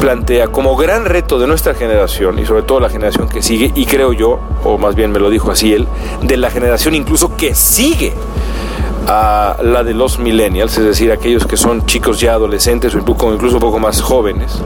plantea 0.00 0.48
como 0.48 0.76
gran 0.76 1.04
reto 1.04 1.38
de 1.38 1.46
nuestra 1.46 1.74
generación 1.74 2.38
y 2.38 2.46
sobre 2.46 2.62
todo 2.62 2.80
la 2.80 2.88
generación 2.88 3.28
que 3.28 3.42
sigue, 3.42 3.70
y 3.74 3.84
creo 3.84 4.12
yo, 4.12 4.40
o 4.64 4.78
más 4.78 4.94
bien 4.94 5.12
me 5.12 5.18
lo 5.18 5.28
dijo 5.28 5.50
así 5.50 5.74
él, 5.74 5.86
de 6.22 6.36
la 6.36 6.50
generación 6.50 6.94
incluso 6.94 7.36
que 7.36 7.54
sigue 7.54 8.14
a 9.06 9.56
la 9.62 9.82
de 9.82 9.94
los 9.94 10.18
millennials, 10.18 10.76
es 10.78 10.84
decir, 10.84 11.12
aquellos 11.12 11.46
que 11.46 11.56
son 11.56 11.86
chicos 11.86 12.20
ya 12.20 12.34
adolescentes 12.34 12.94
o 12.94 12.98
incluso 12.98 13.56
un 13.56 13.60
poco 13.60 13.78
más 13.78 14.00
jóvenes, 14.00 14.60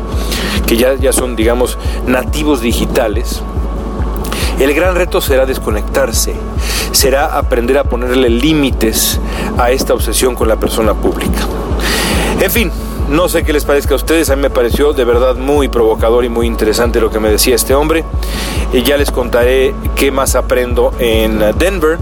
que 0.67 0.77
ya, 0.77 0.95
ya 0.95 1.13
son, 1.13 1.37
digamos, 1.37 1.79
nativos 2.07 2.61
digitales, 2.61 3.43
el 4.61 4.73
gran 4.73 4.95
reto 4.95 5.21
será 5.21 5.47
desconectarse, 5.47 6.35
será 6.93 7.37
aprender 7.37 7.77
a 7.79 7.85
ponerle 7.85 8.29
límites 8.31 9.19
a 9.59 9.73
esta 9.73 9.95
obsesión 9.95 10.35
con 10.35 10.49
la 10.49 10.57
persona 10.57 10.95
pública. 10.95 11.41
En 12.41 12.51
fin, 12.51 12.71
no 13.09 13.29
sé 13.29 13.45
qué 13.45 13.53
les 13.53 13.65
parezca 13.65 13.95
a 13.95 13.97
ustedes, 13.97 14.31
a 14.31 14.37
mí 14.37 14.43
me 14.43 14.51
pareció 14.51 14.93
de 14.93 15.05
verdad 15.05 15.37
muy 15.37 15.69
provocador 15.69 16.25
y 16.25 16.29
muy 16.29 16.47
interesante 16.47 17.01
lo 17.01 17.11
que 17.11 17.21
me 17.21 17.31
decía 17.31 17.55
este 17.55 17.75
hombre. 17.75 18.05
Y 18.73 18.83
ya 18.83 18.97
les 18.97 19.11
contaré 19.11 19.75
qué 19.95 20.11
más 20.11 20.35
aprendo 20.35 20.93
en 20.99 21.41
Denver 21.59 21.99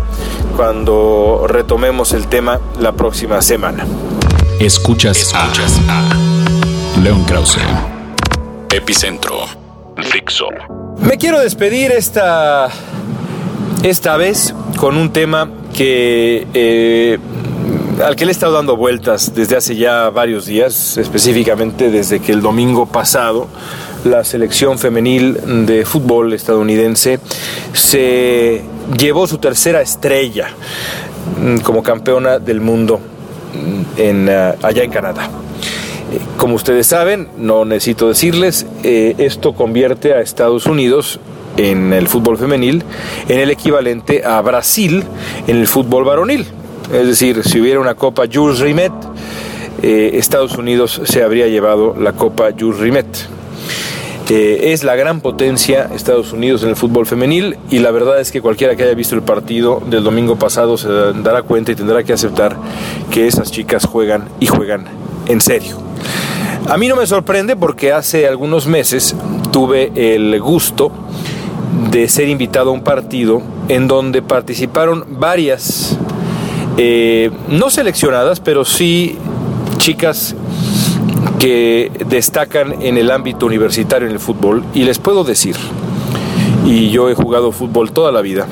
cuando 0.57 1.47
retomemos 1.49 2.13
el 2.13 2.27
tema 2.29 2.61
la 2.79 2.93
próxima 2.93 3.43
semana. 3.43 3.87
Escuchas, 4.61 5.19
Escuchas 5.19 5.81
a, 5.89 7.01
León 7.03 7.25
Krause. 7.25 7.59
Epicentro. 8.71 9.41
Fixo. 9.97 10.47
Me 10.99 11.19
quiero 11.19 11.41
despedir 11.41 11.91
esta, 11.91 12.69
esta 13.83 14.17
vez 14.17 14.55
con 14.77 14.97
un 14.97 15.13
tema 15.13 15.51
que 15.75 16.47
eh, 16.55 17.19
al 18.01 18.17
que 18.17 18.25
le 18.25 18.31
he 18.31 18.33
estado 18.33 18.55
dando 18.55 18.77
vueltas 18.77 19.35
desde 19.35 19.57
hace 19.57 19.77
ya 19.77 20.09
varios 20.11 20.47
días, 20.47 20.97
específicamente 20.97 21.91
desde 21.91 22.21
que 22.21 22.33
el 22.33 22.41
domingo 22.41 22.87
pasado 22.87 23.49
la 24.05 24.25
selección 24.25 24.79
femenil 24.79 25.67
de 25.67 25.85
fútbol 25.85 26.33
estadounidense 26.33 27.21
se 27.73 28.63
llevó 28.97 29.27
su 29.27 29.39
tercera 29.39 29.81
estrella 29.81 30.49
mm, 31.41 31.59
como 31.59 31.83
campeona 31.83 32.39
del 32.39 32.61
mundo 32.61 32.99
mm, 32.99 33.83
eh, 33.99 34.55
allá 34.63 34.83
en 34.83 34.91
Canadá. 34.91 35.29
Eh, 36.13 36.19
como 36.37 36.55
ustedes 36.55 36.87
saben, 36.87 37.29
no 37.37 37.65
necesito 37.65 38.09
decirles, 38.09 38.67
eh, 38.83 39.15
esto 39.19 39.53
convierte 39.53 40.15
a 40.15 40.21
Estados 40.21 40.67
Unidos 40.67 41.21
en 41.57 41.93
el 41.93 42.09
fútbol 42.09 42.39
femenil 42.39 42.83
en 43.29 43.39
el 43.39 43.51
equivalente 43.51 44.25
a 44.25 44.41
Brasil 44.41 45.05
en 45.47 45.57
el 45.59 45.67
fútbol 45.67 46.05
varonil. 46.05 46.47
Es 46.93 47.07
decir, 47.07 47.43
si 47.45 47.61
hubiera 47.61 47.81
una 47.81 47.95
Copa 47.95 48.25
Jules 48.33 48.61
Rimet, 48.61 48.93
Estados 49.83 50.57
Unidos 50.57 51.01
se 51.05 51.23
habría 51.23 51.49
llevado 51.49 51.97
la 51.99 52.13
Copa 52.13 52.51
Jules 52.59 52.79
Rimet 52.79 53.07
es 54.35 54.83
la 54.83 54.97
gran 54.97 55.21
potencia 55.21 55.91
Estados 55.95 56.33
Unidos 56.33 56.63
en 56.63 56.71
el 56.71 56.77
fútbol 56.77 57.07
femenil 57.07 57.59
y 57.71 57.81
la 57.81 57.91
verdad 57.91 58.19
es 58.19 58.33
que 58.33 58.41
cualquiera 58.41 58.77
que 58.77 58.85
haya 58.85 58.95
visto 58.95 59.15
el 59.15 59.23
partido 59.23 59.83
del 59.85 60.03
domingo 60.03 60.37
pasado 60.37 60.79
se 60.79 60.89
dará 60.89 61.43
cuenta 61.43 61.73
y 61.73 61.75
tendrá 61.75 62.03
que 62.03 62.15
aceptar 62.15 62.57
que 63.11 63.27
esas 63.27 63.51
chicas 63.51 63.85
juegan 63.85 64.29
y 64.41 64.47
juegan 64.47 64.87
en 65.27 65.41
serio. 65.41 65.77
A 66.69 66.79
mí 66.79 66.89
no 66.89 66.97
me 66.97 67.07
sorprende 67.07 67.57
porque 67.57 67.93
hace 67.93 68.27
algunos 68.27 68.67
meses 68.67 69.15
tuve 69.51 69.93
el 69.95 70.41
gusto 70.41 70.91
de 71.91 72.09
ser 72.09 72.29
invitado 72.29 72.71
a 72.71 72.73
un 72.73 72.83
partido 72.83 73.43
en 73.69 73.87
donde 73.87 74.23
participaron 74.23 75.05
varias, 75.19 75.99
eh, 76.79 77.31
no 77.49 77.71
seleccionadas, 77.71 78.41
pero 78.41 78.65
sí 78.65 79.19
chicas 79.79 80.35
que 81.39 81.91
destacan 82.07 82.83
en 82.83 82.97
el 82.97 83.11
ámbito 83.11 83.47
universitario 83.47 84.07
en 84.07 84.15
el 84.15 84.21
fútbol. 84.21 84.65
Y 84.75 84.85
les 84.85 84.99
puedo 84.99 85.25
decir, 85.25 85.57
y 86.65 86.91
yo 86.91 87.11
he 87.11 87.15
jugado 87.15 87.53
fútbol 87.53 87.93
toda 87.93 88.13
la 88.13 88.21
vida, 88.21 88.47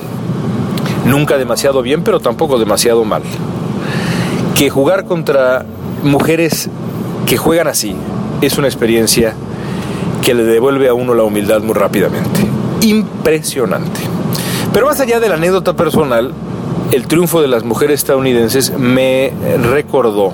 nunca 1.06 1.38
demasiado 1.38 1.82
bien, 1.82 2.02
pero 2.02 2.20
tampoco 2.20 2.58
demasiado 2.58 3.04
mal, 3.04 3.22
que 4.56 4.70
jugar 4.70 5.04
contra 5.04 5.64
mujeres 6.02 6.68
que 7.26 7.36
juegan 7.36 7.68
así 7.68 7.94
es 8.40 8.58
una 8.58 8.66
experiencia 8.66 9.34
que 10.22 10.34
le 10.34 10.42
devuelve 10.44 10.88
a 10.88 10.94
uno 10.94 11.14
la 11.14 11.22
humildad 11.22 11.60
muy 11.60 11.74
rápidamente. 11.74 12.40
Impresionante. 12.82 14.00
Pero 14.72 14.86
más 14.86 15.00
allá 15.00 15.20
de 15.20 15.28
la 15.28 15.34
anécdota 15.36 15.74
personal, 15.74 16.32
el 16.92 17.06
triunfo 17.06 17.40
de 17.40 17.48
las 17.48 17.64
mujeres 17.64 18.00
estadounidenses 18.00 18.76
me 18.76 19.32
recordó 19.70 20.32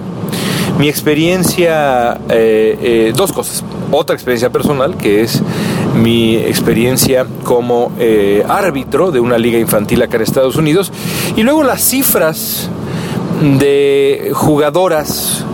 mi 0.78 0.88
experiencia, 0.88 2.18
eh, 2.28 2.78
eh, 2.80 3.12
dos 3.16 3.32
cosas. 3.32 3.64
Otra 3.90 4.14
experiencia 4.14 4.50
personal, 4.50 4.96
que 4.96 5.22
es 5.22 5.42
mi 5.94 6.36
experiencia 6.36 7.26
como 7.44 7.92
eh, 7.98 8.44
árbitro 8.46 9.10
de 9.10 9.20
una 9.20 9.38
liga 9.38 9.58
infantil 9.58 10.02
acá 10.02 10.16
en 10.16 10.22
Estados 10.22 10.56
Unidos, 10.56 10.92
y 11.34 11.42
luego 11.42 11.62
las 11.62 11.82
cifras 11.82 12.68
de 13.58 14.30
jugadoras 14.34 15.44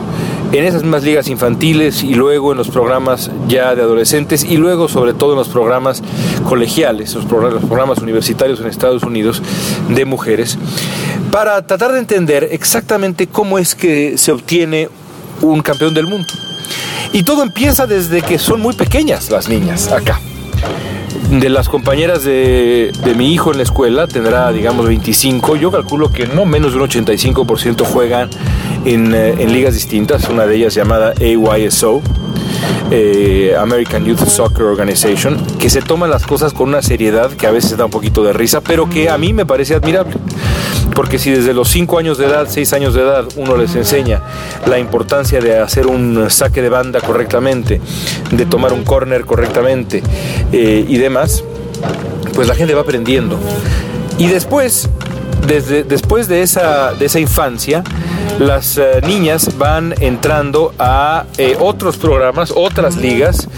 en 0.52 0.64
esas 0.64 0.82
mismas 0.82 1.02
ligas 1.02 1.28
infantiles 1.28 2.02
y 2.02 2.14
luego 2.14 2.52
en 2.52 2.58
los 2.58 2.68
programas 2.68 3.30
ya 3.48 3.74
de 3.74 3.82
adolescentes 3.82 4.44
y 4.44 4.58
luego 4.58 4.88
sobre 4.88 5.14
todo 5.14 5.32
en 5.32 5.38
los 5.38 5.48
programas 5.48 6.02
colegiales, 6.46 7.14
los 7.14 7.24
programas, 7.24 7.98
universitarios 7.98 8.60
en 8.60 8.66
Estados 8.66 9.02
Unidos 9.02 9.42
de 9.88 10.04
mujeres, 10.04 10.58
para 11.30 11.66
tratar 11.66 11.92
de 11.92 12.00
entender 12.00 12.48
exactamente 12.52 13.26
cómo 13.26 13.58
es 13.58 13.74
que 13.74 14.18
se 14.18 14.32
obtiene 14.32 14.88
un 15.40 15.62
campeón 15.62 15.94
del 15.94 16.06
mundo. 16.06 16.28
Y 17.12 17.22
todo 17.22 17.42
empieza 17.42 17.86
desde 17.86 18.22
que 18.22 18.38
son 18.38 18.60
muy 18.60 18.74
pequeñas 18.74 19.30
las 19.30 19.48
niñas 19.48 19.90
acá 19.90 20.20
de 21.30 21.48
las 21.48 21.68
compañeras 21.68 22.24
de, 22.24 22.92
de, 23.04 23.14
mi 23.14 23.32
hijo 23.32 23.52
en 23.52 23.56
la 23.56 23.62
escuela, 23.62 24.06
tendrá 24.06 24.52
digamos 24.52 24.86
25, 24.86 25.56
yo 25.56 25.70
calculo 25.70 26.12
que 26.12 26.26
no 26.26 26.44
menos 26.44 26.72
de 26.74 26.80
un 26.80 26.88
85% 26.88 27.84
juegan 27.84 28.28
en, 28.84 29.14
eh, 29.14 29.34
en, 29.38 29.52
ligas 29.52 29.74
distintas, 29.74 30.28
una 30.28 30.46
de 30.46 30.56
ellas 30.56 30.74
llamada 30.74 31.14
AYSO, 31.20 32.02
eh, 32.90 33.54
American 33.58 34.04
Youth 34.04 34.26
Soccer 34.26 34.64
Organization, 34.64 35.42
que 35.58 35.70
se 35.70 35.80
toman 35.80 36.10
las 36.10 36.26
cosas 36.26 36.52
con 36.52 36.68
una 36.68 36.82
seriedad 36.82 37.30
que 37.30 37.46
a 37.46 37.50
veces 37.50 37.76
da 37.76 37.86
un 37.86 37.90
poquito 37.90 38.22
de 38.22 38.32
risa, 38.32 38.60
pero 38.60 38.88
que 38.88 39.08
a 39.08 39.16
mí 39.16 39.32
me 39.32 39.46
parece 39.46 39.74
admirable. 39.74 40.14
Porque 40.94 41.18
si 41.18 41.30
desde 41.30 41.54
los 41.54 41.68
5 41.68 41.98
años 41.98 42.18
de 42.18 42.26
edad, 42.26 42.46
6 42.50 42.72
años 42.74 42.92
de 42.92 43.00
edad, 43.00 43.24
uno 43.36 43.56
les 43.56 43.74
enseña 43.76 44.20
la 44.66 44.78
importancia 44.78 45.40
de 45.40 45.58
hacer 45.58 45.86
un 45.86 46.28
saque 46.28 46.60
de 46.60 46.68
banda 46.68 47.00
correctamente, 47.00 47.80
de 48.30 48.44
tomar 48.44 48.74
un 48.74 48.84
corner 48.84 49.24
correctamente 49.24 50.02
eh, 50.52 50.84
y 50.86 50.98
demás, 50.98 51.44
pues 52.34 52.46
la 52.46 52.54
gente 52.54 52.74
va 52.74 52.82
aprendiendo. 52.82 53.38
Y 54.18 54.26
después, 54.26 54.90
desde, 55.46 55.82
después 55.84 56.28
de, 56.28 56.42
esa, 56.42 56.92
de 56.92 57.06
esa 57.06 57.20
infancia, 57.20 57.82
las 58.38 58.78
eh, 58.78 59.00
niñas 59.06 59.56
van 59.58 59.94
entrando 60.00 60.74
a 60.78 61.24
eh, 61.38 61.56
otros 61.58 61.96
programas, 61.96 62.52
otras 62.54 62.96
ligas, 62.96 63.48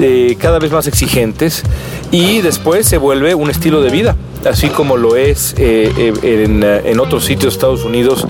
eh, 0.00 0.36
cada 0.38 0.58
vez 0.58 0.72
más 0.72 0.86
exigentes, 0.86 1.62
y 2.10 2.40
después 2.40 2.86
se 2.86 2.98
vuelve 2.98 3.34
un 3.34 3.50
estilo 3.50 3.82
de 3.82 3.90
vida 3.90 4.16
así 4.44 4.68
como 4.70 4.96
lo 4.96 5.14
es 5.14 5.54
en, 5.56 6.64
en, 6.64 6.98
otros 6.98 7.24
sitios 7.24 7.52
de 7.52 7.58
Estados 7.58 7.84
Unidos, 7.84 8.26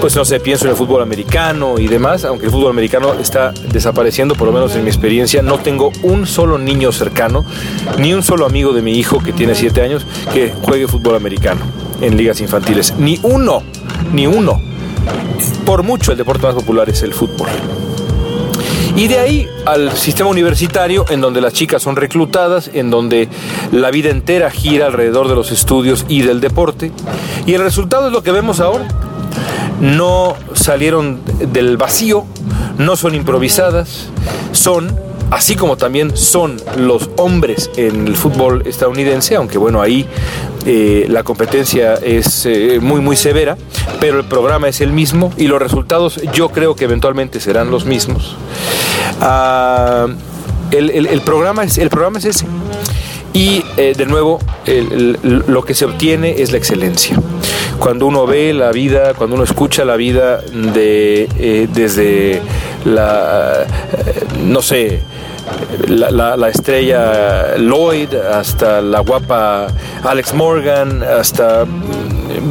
pues 0.00 0.14
no 0.14 0.24
sé, 0.24 0.38
pienso 0.38 0.66
en 0.66 0.70
el 0.70 0.76
fútbol 0.76 1.02
americano 1.02 1.80
y 1.80 1.88
demás, 1.88 2.24
aunque 2.24 2.46
el 2.46 2.52
fútbol 2.52 2.70
americano 2.70 3.14
está 3.14 3.52
desapareciendo, 3.72 4.36
por 4.36 4.46
lo 4.46 4.52
menos 4.52 4.76
en 4.76 4.84
mi 4.84 4.90
experiencia, 4.90 5.42
no 5.42 5.58
tengo 5.58 5.90
un 6.04 6.24
solo 6.24 6.56
niño 6.56 6.92
cercano, 6.92 7.44
ni 7.98 8.14
un 8.14 8.22
solo 8.22 8.46
amigo 8.46 8.72
de 8.72 8.82
mi 8.82 8.92
hijo 8.92 9.18
que 9.18 9.32
tiene 9.32 9.56
7 9.56 9.82
años 9.82 10.06
que 10.32 10.52
juegue 10.62 10.86
fútbol 10.86 11.16
americano 11.16 11.62
en 12.00 12.16
ligas 12.16 12.40
infantiles, 12.40 12.94
ni 12.96 13.18
uno, 13.24 13.64
ni 14.12 14.28
uno. 14.28 14.75
Por 15.64 15.82
mucho 15.82 16.12
el 16.12 16.18
deporte 16.18 16.46
más 16.46 16.54
popular 16.54 16.88
es 16.88 17.02
el 17.02 17.12
fútbol. 17.12 17.48
Y 18.96 19.08
de 19.08 19.18
ahí 19.18 19.48
al 19.66 19.92
sistema 19.92 20.30
universitario, 20.30 21.04
en 21.10 21.20
donde 21.20 21.42
las 21.42 21.52
chicas 21.52 21.82
son 21.82 21.96
reclutadas, 21.96 22.70
en 22.72 22.90
donde 22.90 23.28
la 23.70 23.90
vida 23.90 24.08
entera 24.08 24.50
gira 24.50 24.86
alrededor 24.86 25.28
de 25.28 25.34
los 25.34 25.52
estudios 25.52 26.06
y 26.08 26.22
del 26.22 26.40
deporte. 26.40 26.92
Y 27.44 27.52
el 27.52 27.62
resultado 27.62 28.06
es 28.06 28.12
lo 28.12 28.22
que 28.22 28.32
vemos 28.32 28.58
ahora. 28.58 28.88
No 29.80 30.34
salieron 30.54 31.20
del 31.52 31.76
vacío, 31.76 32.24
no 32.78 32.96
son 32.96 33.14
improvisadas, 33.14 34.08
son 34.52 35.05
así 35.30 35.56
como 35.56 35.76
también 35.76 36.16
son 36.16 36.56
los 36.76 37.10
hombres 37.16 37.70
en 37.76 38.06
el 38.06 38.16
fútbol 38.16 38.62
estadounidense, 38.66 39.36
aunque 39.36 39.58
bueno, 39.58 39.82
ahí 39.82 40.06
eh, 40.64 41.06
la 41.08 41.22
competencia 41.22 41.94
es 41.94 42.46
eh, 42.46 42.78
muy 42.80 43.00
muy 43.00 43.16
severa, 43.16 43.56
pero 44.00 44.18
el 44.18 44.26
programa 44.26 44.68
es 44.68 44.80
el 44.80 44.92
mismo 44.92 45.32
y 45.36 45.46
los 45.46 45.60
resultados 45.60 46.20
yo 46.32 46.48
creo 46.50 46.74
que 46.74 46.84
eventualmente 46.84 47.40
serán 47.40 47.70
los 47.70 47.84
mismos. 47.84 48.36
Ah, 49.20 50.06
el, 50.70 50.90
el, 50.90 51.20
programa 51.20 51.64
es, 51.64 51.78
el 51.78 51.88
programa 51.88 52.18
es 52.18 52.24
ese. 52.24 52.46
Y 53.32 53.62
eh, 53.76 53.94
de 53.96 54.06
nuevo, 54.06 54.40
lo 55.46 55.62
que 55.62 55.74
se 55.74 55.84
obtiene 55.84 56.40
es 56.40 56.52
la 56.52 56.58
excelencia. 56.58 57.20
Cuando 57.78 58.06
uno 58.06 58.26
ve 58.26 58.54
la 58.54 58.72
vida, 58.72 59.12
cuando 59.14 59.36
uno 59.36 59.44
escucha 59.44 59.84
la 59.84 59.96
vida 59.96 60.38
de, 60.38 61.68
desde 61.72 62.40
la, 62.86 63.66
no 64.46 64.62
sé, 64.62 65.02
la, 65.88 66.36
la, 66.36 66.48
estrella 66.48 67.56
Lloyd, 67.56 68.14
hasta 68.14 68.80
la 68.80 69.00
guapa 69.00 69.68
Alex 70.04 70.34
Morgan, 70.34 71.02
hasta 71.02 71.64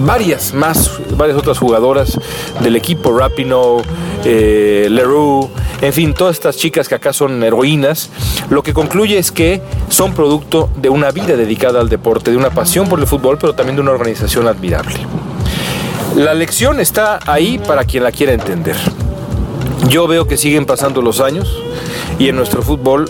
varias 0.06 0.54
más, 0.54 0.92
varias 1.12 1.38
otras 1.38 1.58
jugadoras 1.58 2.20
del 2.62 2.76
equipo, 2.76 3.18
Rapino, 3.18 3.78
eh, 4.24 4.88
Leroux, 4.90 5.50
en 5.82 5.94
fin, 5.94 6.14
todas 6.14 6.36
estas 6.36 6.58
chicas 6.58 6.88
que 6.88 6.96
acá 6.96 7.14
son 7.14 7.44
heroínas, 7.44 8.10
lo 8.50 8.64
que 8.64 8.74
concluye 8.74 9.18
es 9.18 9.32
que 9.32 9.62
son 9.90 10.14
producto 10.14 10.70
de 10.78 10.90
una 10.90 11.12
vida 11.12 11.36
dedicada 11.36 11.82
al 11.82 11.90
deporte, 11.90 12.32
de 12.32 12.38
una 12.38 12.50
pasión 12.50 12.88
por 12.88 13.00
el 13.00 13.08
fútbol, 13.08 13.38
pero 13.40 13.54
también 13.54 13.76
de 13.76 13.82
una 13.82 13.92
organización 13.92 14.48
admirable. 14.48 14.96
La 16.16 16.34
lección 16.34 16.80
está 16.80 17.20
ahí 17.26 17.60
para 17.60 17.84
quien 17.84 18.04
la 18.04 18.12
quiera 18.12 18.34
entender. 18.34 18.78
Yo 19.90 20.08
veo 20.08 20.28
que 20.28 20.38
siguen 20.38 20.66
pasando 20.66 21.02
los 21.02 21.20
años 21.20 21.62
y 22.20 22.30
en 22.30 22.36
nuestro 22.36 22.62
fútbol 22.62 23.10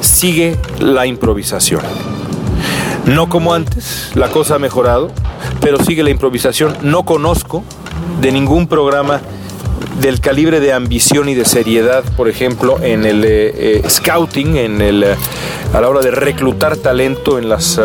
sigue 0.00 0.56
la 0.78 1.06
improvisación. 1.06 1.82
No 3.06 3.28
como 3.28 3.54
antes, 3.54 4.10
la 4.14 4.28
cosa 4.28 4.56
ha 4.56 4.58
mejorado, 4.58 5.10
pero 5.60 5.82
sigue 5.82 6.02
la 6.02 6.10
improvisación. 6.10 6.76
No 6.82 7.04
conozco 7.04 7.64
de 8.20 8.32
ningún 8.32 8.66
programa 8.66 9.20
del 10.00 10.20
calibre 10.20 10.60
de 10.60 10.72
ambición 10.72 11.28
y 11.28 11.34
de 11.34 11.44
seriedad, 11.44 12.04
por 12.16 12.28
ejemplo, 12.28 12.78
en 12.82 13.04
el 13.04 13.24
eh, 13.24 13.80
eh, 13.82 13.82
scouting, 13.88 14.56
en 14.56 14.80
el, 14.80 15.02
eh, 15.02 15.16
a 15.74 15.80
la 15.80 15.88
hora 15.88 16.00
de 16.00 16.10
reclutar 16.10 16.76
talento 16.76 17.38
en 17.38 17.48
las 17.48 17.80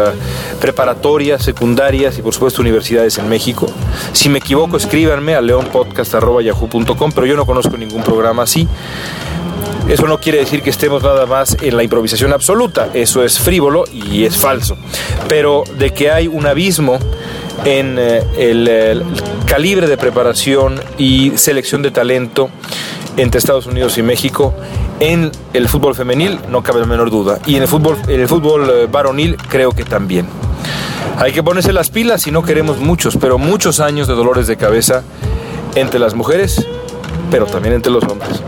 preparatorias, 0.59 1.43
secundarias 1.43 2.17
y 2.17 2.21
por 2.21 2.33
supuesto 2.33 2.61
universidades 2.61 3.17
en 3.17 3.27
México. 3.27 3.67
Si 4.13 4.29
me 4.29 4.39
equivoco, 4.39 4.77
escríbanme 4.77 5.35
a 5.35 5.41
leonpodcast.yahoo.com, 5.41 7.11
pero 7.13 7.27
yo 7.27 7.35
no 7.35 7.45
conozco 7.45 7.77
ningún 7.77 8.03
programa 8.03 8.43
así. 8.43 8.67
Eso 9.87 10.07
no 10.07 10.19
quiere 10.19 10.39
decir 10.39 10.63
que 10.63 10.71
estemos 10.71 11.03
nada 11.03 11.27
más 11.27 11.55
en 11.61 11.77
la 11.77 11.83
improvisación 11.83 12.33
absoluta, 12.33 12.89
eso 12.95 13.23
es 13.23 13.37
frívolo 13.37 13.83
y 13.93 14.25
es 14.25 14.35
falso. 14.35 14.75
Pero 15.27 15.63
de 15.77 15.93
que 15.93 16.09
hay 16.09 16.27
un 16.27 16.47
abismo 16.47 16.97
en 17.65 17.97
eh, 17.99 18.23
el, 18.35 19.03
calibre 19.45 19.87
de 19.87 19.95
preparación 19.95 20.81
y 20.97 21.33
selección 21.35 21.83
de 21.83 21.91
talento 21.91 22.49
entre 23.15 23.37
Estados 23.37 23.67
Unidos 23.67 23.97
y 23.99 24.01
México 24.01 24.55
en 24.99 25.31
el 25.53 25.67
fútbol 25.69 25.93
femenil 25.93 26.39
no 26.49 26.63
cabe 26.63 26.79
la 26.79 26.87
menor 26.87 27.11
duda. 27.11 27.37
Y 27.45 27.55
en 27.55 27.61
el 27.61 27.67
fútbol 27.67 27.97
en 28.07 28.21
el 28.21 28.27
fútbol 28.27 28.67
eh, 28.67 28.87
varonil 28.91 29.37
creo 29.37 29.71
que 29.71 29.83
también. 29.83 30.27
Hay 31.17 31.31
que 31.31 31.43
ponerse 31.43 31.71
las 31.71 31.91
pilas 31.91 32.23
si 32.23 32.31
no 32.31 32.41
queremos 32.41 32.79
muchos 32.79 33.17
pero 33.17 33.37
muchos 33.37 33.79
años 33.79 34.07
de 34.07 34.15
dolores 34.15 34.47
de 34.47 34.57
cabeza 34.57 35.03
entre 35.75 35.99
las 35.99 36.15
mujeres 36.15 36.65
pero 37.29 37.45
también 37.45 37.75
entre 37.75 37.91
los 37.91 38.03
hombres 38.05 38.41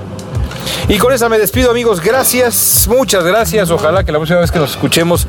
y 0.90 0.98
con 0.98 1.14
esa 1.14 1.30
me 1.30 1.38
despido, 1.38 1.72
amigos. 1.72 2.02
Gracias, 2.02 2.88
muchas 2.90 3.24
gracias. 3.24 3.70
Ojalá 3.72 4.04
que 4.04 4.12
la 4.12 4.20
próxima 4.20 4.40
vez 4.40 4.52
que 4.52 4.60
nos 4.60 4.72
escuchemos 4.72 5.28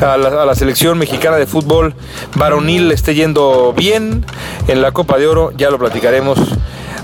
a 0.00 0.16
la, 0.16 0.54
selección 0.54 0.98
mexicana 0.98 1.36
de 1.36 1.46
fútbol 1.46 1.94
varonil 2.36 2.90
esté 2.92 3.14
yendo 3.14 3.74
bien 3.76 4.24
en 4.68 4.82
la 4.82 4.92
Copa 4.92 5.18
de 5.18 5.26
Oro. 5.26 5.52
Ya 5.56 5.70
lo 5.70 5.78
platicaremos. 5.78 6.38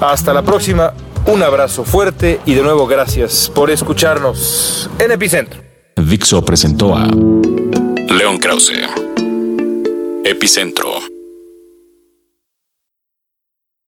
Hasta 0.00 0.32
la 0.32 0.42
próxima. 0.42 0.94
Un 1.26 1.42
abrazo 1.42 1.84
fuerte 1.84 2.40
y 2.46 2.54
de 2.54 2.62
nuevo 2.62 2.86
gracias 2.86 3.52
por 3.54 3.70
escucharnos 3.70 4.88
en 4.98 5.12
Epicentro. 5.12 5.60
Dixo 5.96 6.42
presentó 6.42 6.96
a 6.96 7.04
León 7.04 8.38
Krause. 8.38 8.72
Epicentro 10.24 10.89